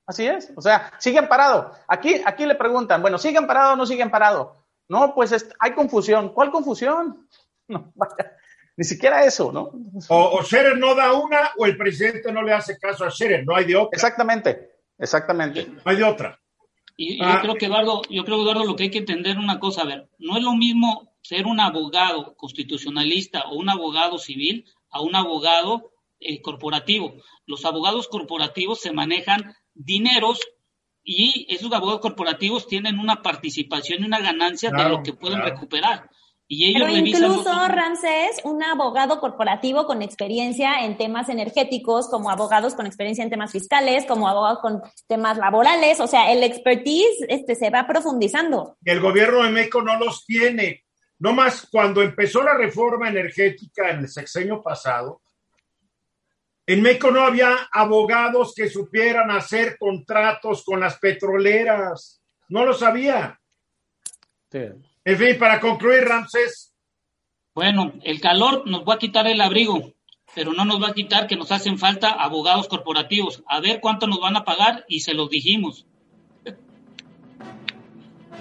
[0.07, 0.51] Así es.
[0.55, 1.77] O sea, siguen parados.
[1.87, 4.60] Aquí, aquí le preguntan, bueno, ¿siguen parados o no siguen parados?
[4.91, 6.33] No, pues hay confusión.
[6.33, 7.27] ¿Cuál confusión?
[7.67, 7.93] No,
[8.75, 9.71] ni siquiera eso, ¿no?
[10.09, 13.45] O, o Scherer no da una o el presidente no le hace caso a Scherer,
[13.45, 13.95] no hay de otra.
[13.95, 15.67] Exactamente, exactamente.
[15.67, 16.37] No hay de otra.
[16.97, 19.83] Y, yo creo que Eduardo, yo creo Eduardo lo que hay que entender una cosa,
[19.83, 24.99] a ver, no es lo mismo ser un abogado constitucionalista o un abogado civil a
[24.99, 27.15] un abogado eh, corporativo.
[27.45, 30.41] Los abogados corporativos se manejan dineros
[31.03, 36.09] y esos abogados corporativos tienen una participación y una ganancia de lo que pueden recuperar.
[36.53, 42.75] Y ellos Pero incluso, Ramsés, un abogado corporativo con experiencia en temas energéticos, como abogados
[42.75, 47.55] con experiencia en temas fiscales, como abogados con temas laborales, o sea, el expertise este,
[47.55, 48.75] se va profundizando.
[48.83, 50.83] El gobierno de México no los tiene.
[51.19, 55.21] No más cuando empezó la reforma energética en el sexenio pasado,
[56.67, 62.21] en México no había abogados que supieran hacer contratos con las petroleras.
[62.49, 63.39] No lo sabía.
[65.03, 66.73] En fin, para concluir, Ramsés.
[67.53, 69.93] Bueno, el calor nos va a quitar el abrigo,
[70.35, 73.43] pero no nos va a quitar que nos hacen falta abogados corporativos.
[73.47, 75.85] A ver cuánto nos van a pagar y se los dijimos.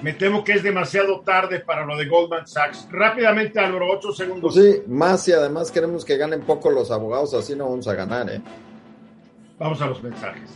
[0.03, 2.89] Me temo que es demasiado tarde para lo de Goldman Sachs.
[2.91, 4.55] Rápidamente, Álvaro, ocho segundos.
[4.55, 7.95] Pues sí, más y además queremos que ganen poco los abogados, así no vamos a
[7.95, 8.41] ganar, ¿eh?
[9.59, 10.51] Vamos a los mensajes.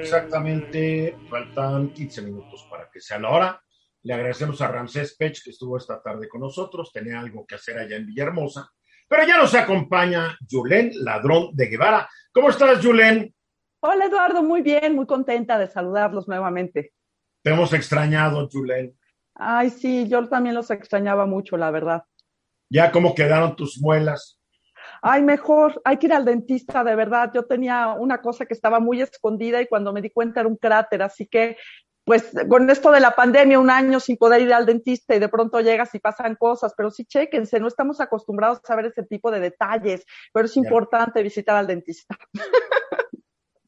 [0.00, 3.62] Exactamente, faltan 15 minutos para que sea la hora.
[4.02, 7.78] Le agradecemos a Ramsés Pech que estuvo esta tarde con nosotros, tenía algo que hacer
[7.78, 8.70] allá en Villahermosa.
[9.08, 12.08] Pero ya nos acompaña Julen Ladrón de Guevara.
[12.32, 13.34] ¿Cómo estás, Julen?
[13.80, 16.92] Hola Eduardo, muy bien, muy contenta de saludarlos nuevamente.
[17.42, 18.96] Te hemos extrañado, Julen.
[19.34, 22.04] Ay, sí, yo también los extrañaba mucho, la verdad.
[22.70, 24.40] ¿Ya cómo quedaron tus muelas?
[25.02, 27.30] Ay, mejor, hay que ir al dentista, de verdad.
[27.34, 30.56] Yo tenía una cosa que estaba muy escondida y cuando me di cuenta era un
[30.56, 31.56] cráter, así que
[32.06, 35.28] pues con esto de la pandemia, un año sin poder ir al dentista y de
[35.28, 39.28] pronto llegas y pasan cosas, pero sí chéquense, no estamos acostumbrados a ver ese tipo
[39.32, 42.16] de detalles, pero es importante visitar al dentista.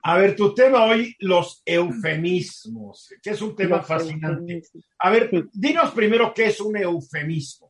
[0.02, 4.62] A ver, tu tema hoy, los eufemismos, que es un tema fascinante.
[4.98, 7.67] A ver, dinos primero qué es un eufemismo.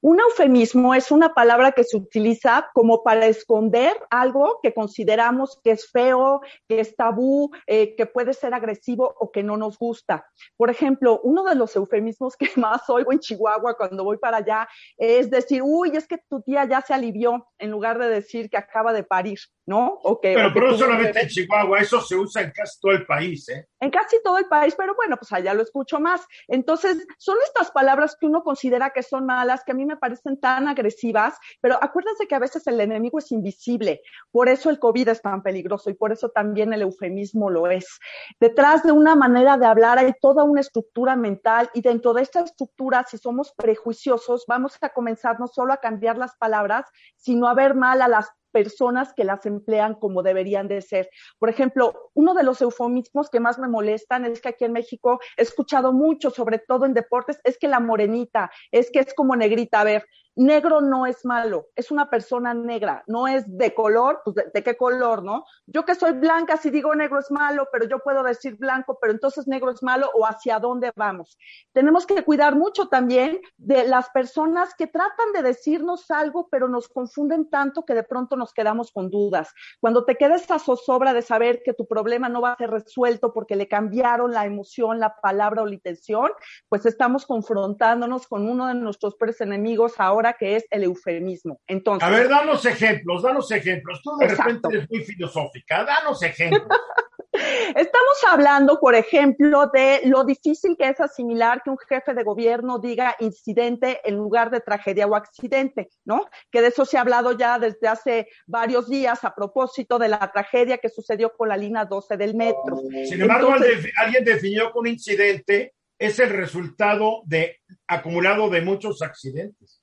[0.00, 5.72] Un eufemismo es una palabra que se utiliza como para esconder algo que consideramos que
[5.72, 10.26] es feo, que es tabú, eh, que puede ser agresivo o que no nos gusta.
[10.56, 14.68] Por ejemplo, uno de los eufemismos que más oigo en Chihuahua cuando voy para allá
[14.96, 18.56] es decir, uy, es que tu tía ya se alivió, en lugar de decir que
[18.56, 19.98] acaba de parir, ¿no?
[20.02, 23.48] O que, pero, no solamente en Chihuahua, eso se usa en casi todo el país,
[23.48, 23.66] ¿eh?
[23.80, 26.26] En casi todo el país, pero bueno, pues allá lo escucho más.
[26.48, 30.40] Entonces, son estas palabras que uno considera que son malas, que a mí me parecen
[30.40, 34.02] tan agresivas, pero acuérdense que a veces el enemigo es invisible.
[34.30, 37.98] Por eso el COVID es tan peligroso y por eso también el eufemismo lo es.
[38.40, 42.40] Detrás de una manera de hablar hay toda una estructura mental y dentro de esta
[42.40, 47.54] estructura, si somos prejuiciosos, vamos a comenzar no solo a cambiar las palabras, sino a
[47.54, 51.10] ver mal a las personas que las emplean como deberían de ser.
[51.38, 55.20] Por ejemplo, uno de los eufemismos que más me molestan es que aquí en México
[55.36, 59.36] he escuchado mucho, sobre todo en deportes, es que la morenita, es que es como
[59.36, 59.80] negrita.
[59.80, 60.06] A ver,
[60.38, 64.76] negro no es malo, es una persona negra, no es de color, pues de, qué
[64.76, 65.44] color, ¿no?
[65.66, 69.12] Yo que soy blanca, si digo negro es malo, pero yo puedo decir blanco, pero
[69.12, 71.36] entonces negro es malo o hacia dónde vamos.
[71.72, 76.88] Tenemos que cuidar mucho también de las personas que tratan de decirnos algo, pero nos
[76.88, 79.52] confunden tanto que de pronto nos quedamos con dudas.
[79.80, 83.32] Cuando te queda esa zozobra de saber que tu problema no va a ser resuelto
[83.32, 86.30] porque le cambiaron la emoción, la palabra o la intención,
[86.68, 91.60] pues estamos confrontándonos con uno de nuestros peores enemigos ahora palabra que es el eufemismo.
[91.66, 94.00] Entonces, a ver, danos ejemplos, danos ejemplos.
[94.02, 96.66] Tú de repente eres muy filosófica, danos ejemplos.
[97.32, 102.78] Estamos hablando, por ejemplo, de lo difícil que es asimilar que un jefe de gobierno
[102.78, 106.26] diga incidente en lugar de tragedia o accidente, ¿no?
[106.50, 110.32] Que de eso se ha hablado ya desde hace varios días a propósito de la
[110.32, 112.82] tragedia que sucedió con la línea 12 del metro.
[113.04, 119.77] Sin embargo, alguien definió que un incidente es el resultado de acumulado de muchos accidentes.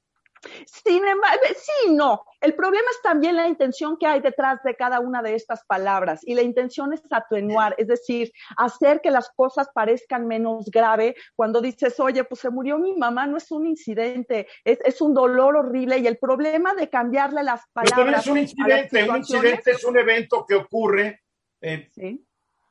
[0.65, 2.23] Sin embargo, sí, no.
[2.41, 6.21] El problema es también la intención que hay detrás de cada una de estas palabras.
[6.23, 11.61] Y la intención es atenuar, es decir, hacer que las cosas parezcan menos grave cuando
[11.61, 15.97] dices, oye, pues se murió mi mamá, no es un incidente, es, un dolor horrible.
[15.97, 18.05] Y el problema de cambiarle las palabras.
[18.05, 21.23] Pero es un incidente, un incidente es un evento que ocurre
[21.61, 21.89] eh,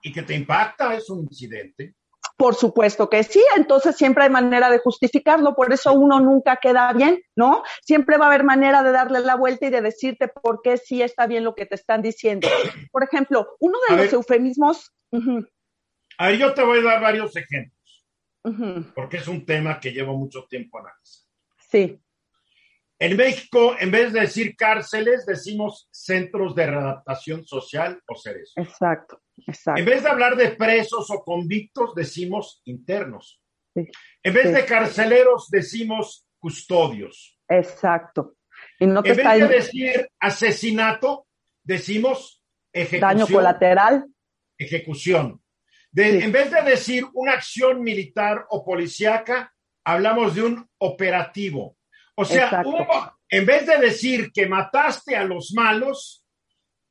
[0.02, 1.94] y que te impacta, es un incidente.
[2.37, 6.93] Por supuesto que sí, entonces siempre hay manera de justificarlo, por eso uno nunca queda
[6.93, 7.62] bien, ¿no?
[7.82, 11.01] Siempre va a haber manera de darle la vuelta y de decirte por qué sí
[11.01, 12.49] está bien lo que te están diciendo.
[12.91, 14.93] Por ejemplo, uno de los eufemismos...
[16.18, 18.07] Ahí yo te voy a dar varios ejemplos,
[18.95, 21.30] porque es un tema que llevo mucho tiempo analizando.
[21.70, 22.01] Sí.
[22.99, 28.53] En México, en vez de decir cárceles, decimos centros de readaptación social o seres.
[28.57, 29.80] Exacto, exacto.
[29.80, 33.41] En vez de hablar de presos o convictos, decimos internos.
[33.74, 37.39] En vez de carceleros, decimos custodios.
[37.49, 38.37] Exacto.
[38.78, 41.26] Y no en vez de decir asesinato,
[41.62, 43.01] decimos ejecución.
[43.01, 44.07] Daño colateral.
[44.57, 45.43] Ejecución.
[45.97, 49.53] En vez de decir una acción militar o policíaca,
[49.85, 51.76] hablamos de un operativo.
[52.16, 52.62] O sea,
[53.28, 56.24] en vez de decir que mataste a los malos,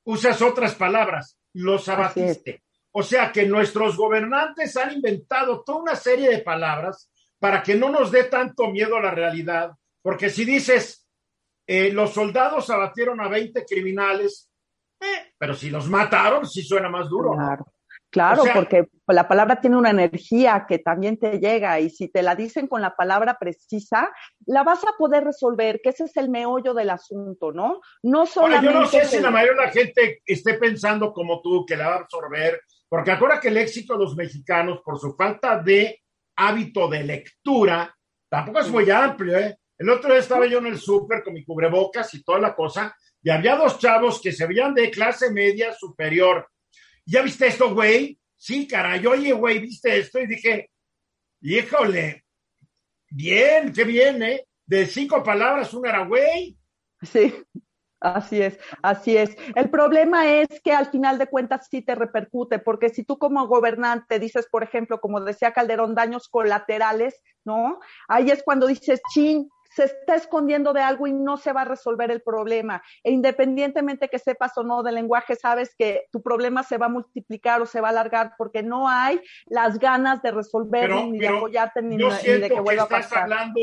[0.05, 2.63] usas otras palabras, los abatiste.
[2.91, 7.89] O sea que nuestros gobernantes han inventado toda una serie de palabras para que no
[7.89, 9.71] nos dé tanto miedo a la realidad.
[10.01, 11.07] Porque si dices,
[11.65, 14.49] eh, los soldados abatieron a 20 criminales,
[14.99, 17.31] eh, pero si los mataron, sí suena más duro.
[17.33, 17.72] Claro,
[18.53, 22.67] porque la palabra tiene una energía que también te llega y si te la dicen
[22.67, 24.11] con la palabra precisa,
[24.45, 27.81] la vas a poder resolver, que ese es el meollo del asunto, ¿no?
[28.03, 28.73] No solamente.
[28.73, 31.89] yo no sé si la mayoría de la gente esté pensando como tú, que la
[31.89, 36.01] va a absorber, porque acuérdate que el éxito de los mexicanos, por su falta de
[36.35, 37.95] hábito de lectura,
[38.29, 39.57] tampoco es muy amplio, ¿eh?
[39.77, 42.95] El otro día estaba yo en el súper con mi cubrebocas y toda la cosa,
[43.21, 46.47] y había dos chavos que se veían de clase media superior
[47.05, 48.19] ¿ya viste esto, güey?
[48.35, 50.19] Sí, caray, oye, güey, ¿viste esto?
[50.19, 50.69] Y dije,
[51.41, 52.25] híjole,
[53.09, 54.45] bien, qué bien, ¿eh?
[54.65, 56.57] De cinco palabras, una era güey.
[57.01, 57.33] Sí,
[57.99, 59.35] así es, así es.
[59.55, 63.47] El problema es que al final de cuentas sí te repercute, porque si tú como
[63.47, 67.79] gobernante dices, por ejemplo, como decía Calderón, daños colaterales, ¿no?
[68.07, 71.65] Ahí es cuando dices, chin, se está escondiendo de algo y no se va a
[71.65, 72.83] resolver el problema.
[73.03, 76.89] E independientemente que sepas o no del lenguaje, sabes que tu problema se va a
[76.89, 81.27] multiplicar o se va a alargar porque no hay las ganas de resolverlo ni de
[81.27, 83.23] apoyarte ni, de que vuelva a pasar.
[83.23, 83.61] Hablando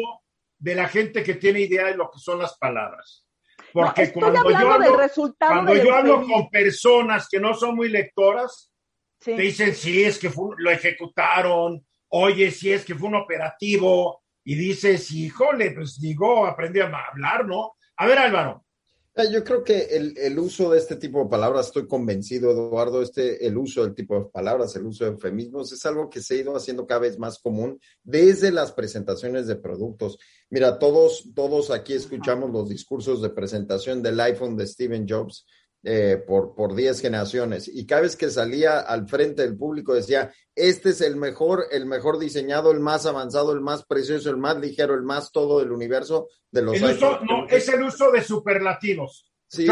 [0.58, 3.26] de la gente que tiene idea de lo que son las palabras.
[3.72, 4.96] Porque cuando yo hablo,
[5.38, 8.72] cuando yo hablo con personas que no son muy lectoras,
[9.18, 14.56] te dicen, sí, es que lo ejecutaron, oye, sí, es que fue un operativo, y
[14.56, 17.76] dices, híjole, pues digo, aprendí a hablar, ¿no?
[17.98, 18.66] A ver, Álvaro.
[19.14, 23.46] Eh, yo creo que el, uso de este tipo de palabras, estoy convencido, Eduardo, este,
[23.46, 26.38] el uso del tipo de palabras, el uso de eufemismos, es algo que se ha
[26.38, 30.18] ido haciendo cada vez más común desde las presentaciones de productos.
[30.48, 35.46] Mira, todos, todos aquí escuchamos los discursos de presentación del iPhone de Steven Jobs
[35.82, 37.66] eh, por, por 10 generaciones.
[37.66, 41.86] Y cada vez que salía al frente del público decía, este es el mejor, el
[41.86, 45.72] mejor diseñado, el más avanzado, el más precioso, el más ligero, el más todo del
[45.72, 46.74] universo de los...
[46.76, 49.32] El no, es el uso de superlativos.
[49.46, 49.66] Sí,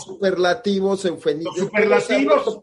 [0.00, 1.56] superlativos, eufemismos.
[1.56, 2.60] Superlativos.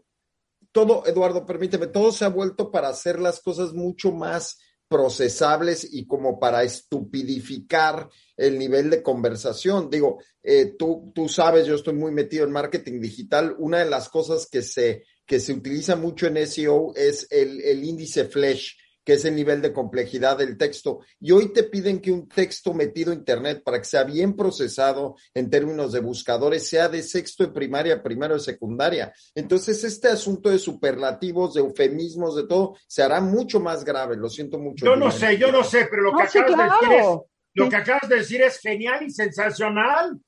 [0.72, 4.58] todo, Eduardo, permíteme, todo se ha vuelto para hacer las cosas mucho más
[4.88, 9.90] procesables y como para estupidificar el nivel de conversación.
[9.90, 13.54] Digo, eh, tú, tú sabes, yo estoy muy metido en marketing digital.
[13.58, 17.84] Una de las cosas que se, que se utiliza mucho en SEO es el, el
[17.84, 18.72] índice Flash
[19.06, 20.98] que es el nivel de complejidad del texto.
[21.20, 25.14] Y hoy te piden que un texto metido a Internet para que sea bien procesado
[25.32, 29.12] en términos de buscadores sea de sexto de primaria, primero de secundaria.
[29.32, 34.16] Entonces, este asunto de superlativos, de eufemismos, de todo, se hará mucho más grave.
[34.16, 34.84] Lo siento mucho.
[34.84, 37.06] Yo no sé, yo no sé, pero lo que acabas de decir es,
[37.54, 40.18] lo que acabas de decir es genial y sensacional.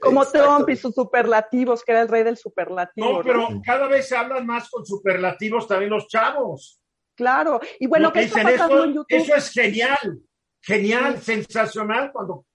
[0.00, 3.18] Como Trump y sus superlativos, que era el rey del superlativo.
[3.18, 6.80] No, pero cada vez se hablan más con superlativos también los chavos.
[7.14, 9.06] Claro, y bueno, ¿qué está pasando eso, en YouTube?
[9.08, 10.20] Eso es genial,
[10.62, 12.46] genial, sensacional, cuando,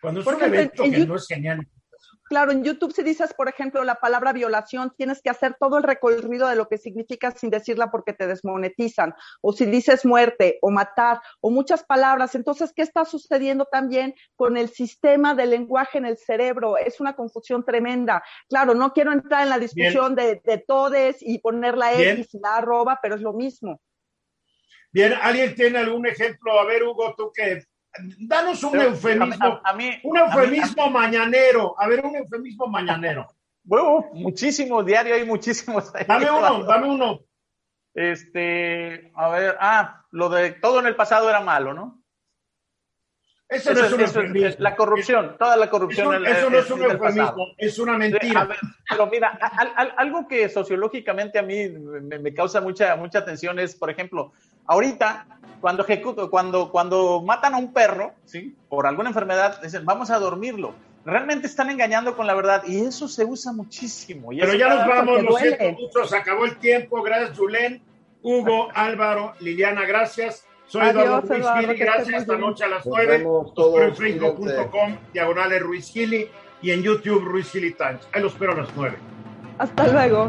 [0.00, 1.66] cuando es un evento que no es genial.
[2.28, 5.84] Claro, en YouTube si dices, por ejemplo, la palabra violación, tienes que hacer todo el
[5.84, 9.14] recorrido de lo que significa sin decirla porque te desmonetizan.
[9.40, 12.34] O si dices muerte o matar o muchas palabras.
[12.34, 16.76] Entonces, ¿qué está sucediendo también con el sistema de lenguaje en el cerebro?
[16.76, 18.24] Es una confusión tremenda.
[18.48, 22.40] Claro, no quiero entrar en la discusión de, de, todes y poner la X y
[22.40, 23.80] la arroba, pero es lo mismo.
[24.90, 26.58] Bien, ¿alguien tiene algún ejemplo?
[26.58, 27.62] A ver, Hugo, tú que
[28.18, 29.60] Danos un eufemismo.
[30.04, 31.74] un eufemismo mañanero.
[31.78, 33.28] A ver, un eufemismo mañanero.
[33.64, 35.92] Bueno, muchísimo diario hay muchísimos.
[36.06, 37.20] Dame uno, dame uno.
[37.94, 42.02] Este, a ver, ah, lo de todo en el pasado era malo, ¿no?
[43.48, 44.56] Eso, no es un eufemismo.
[44.58, 46.26] La corrupción, toda la corrupción.
[46.26, 48.48] eso no es un eufemismo, es una mentira.
[48.88, 49.28] pero mira,
[49.96, 54.32] algo que sociológicamente a mí me, me, causa mucha, mucha atención es, por ejemplo,
[54.66, 55.26] ahorita
[55.60, 58.54] cuando ejecuto, cuando, cuando matan a un perro, ¿sí?
[58.68, 60.74] Por alguna enfermedad, dicen, vamos a dormirlo.
[61.04, 64.30] Realmente están engañando con la verdad y eso se usa muchísimo.
[64.30, 67.02] Pero ya nos vamos, lo siento mucho, se acabó el tiempo.
[67.02, 67.80] Gracias, Julen,
[68.22, 70.44] Hugo, Álvaro, Liliana, gracias.
[70.66, 72.22] Soy Eduardo Ruiz Gili, gracias.
[72.22, 73.24] Esta noche a las nueve.
[74.74, 76.28] en diagonales Ruiz Gili
[76.60, 78.00] y en YouTube Ruiz Gili Times.
[78.12, 78.96] Ahí los espero a las nueve.
[79.58, 80.28] Hasta luego.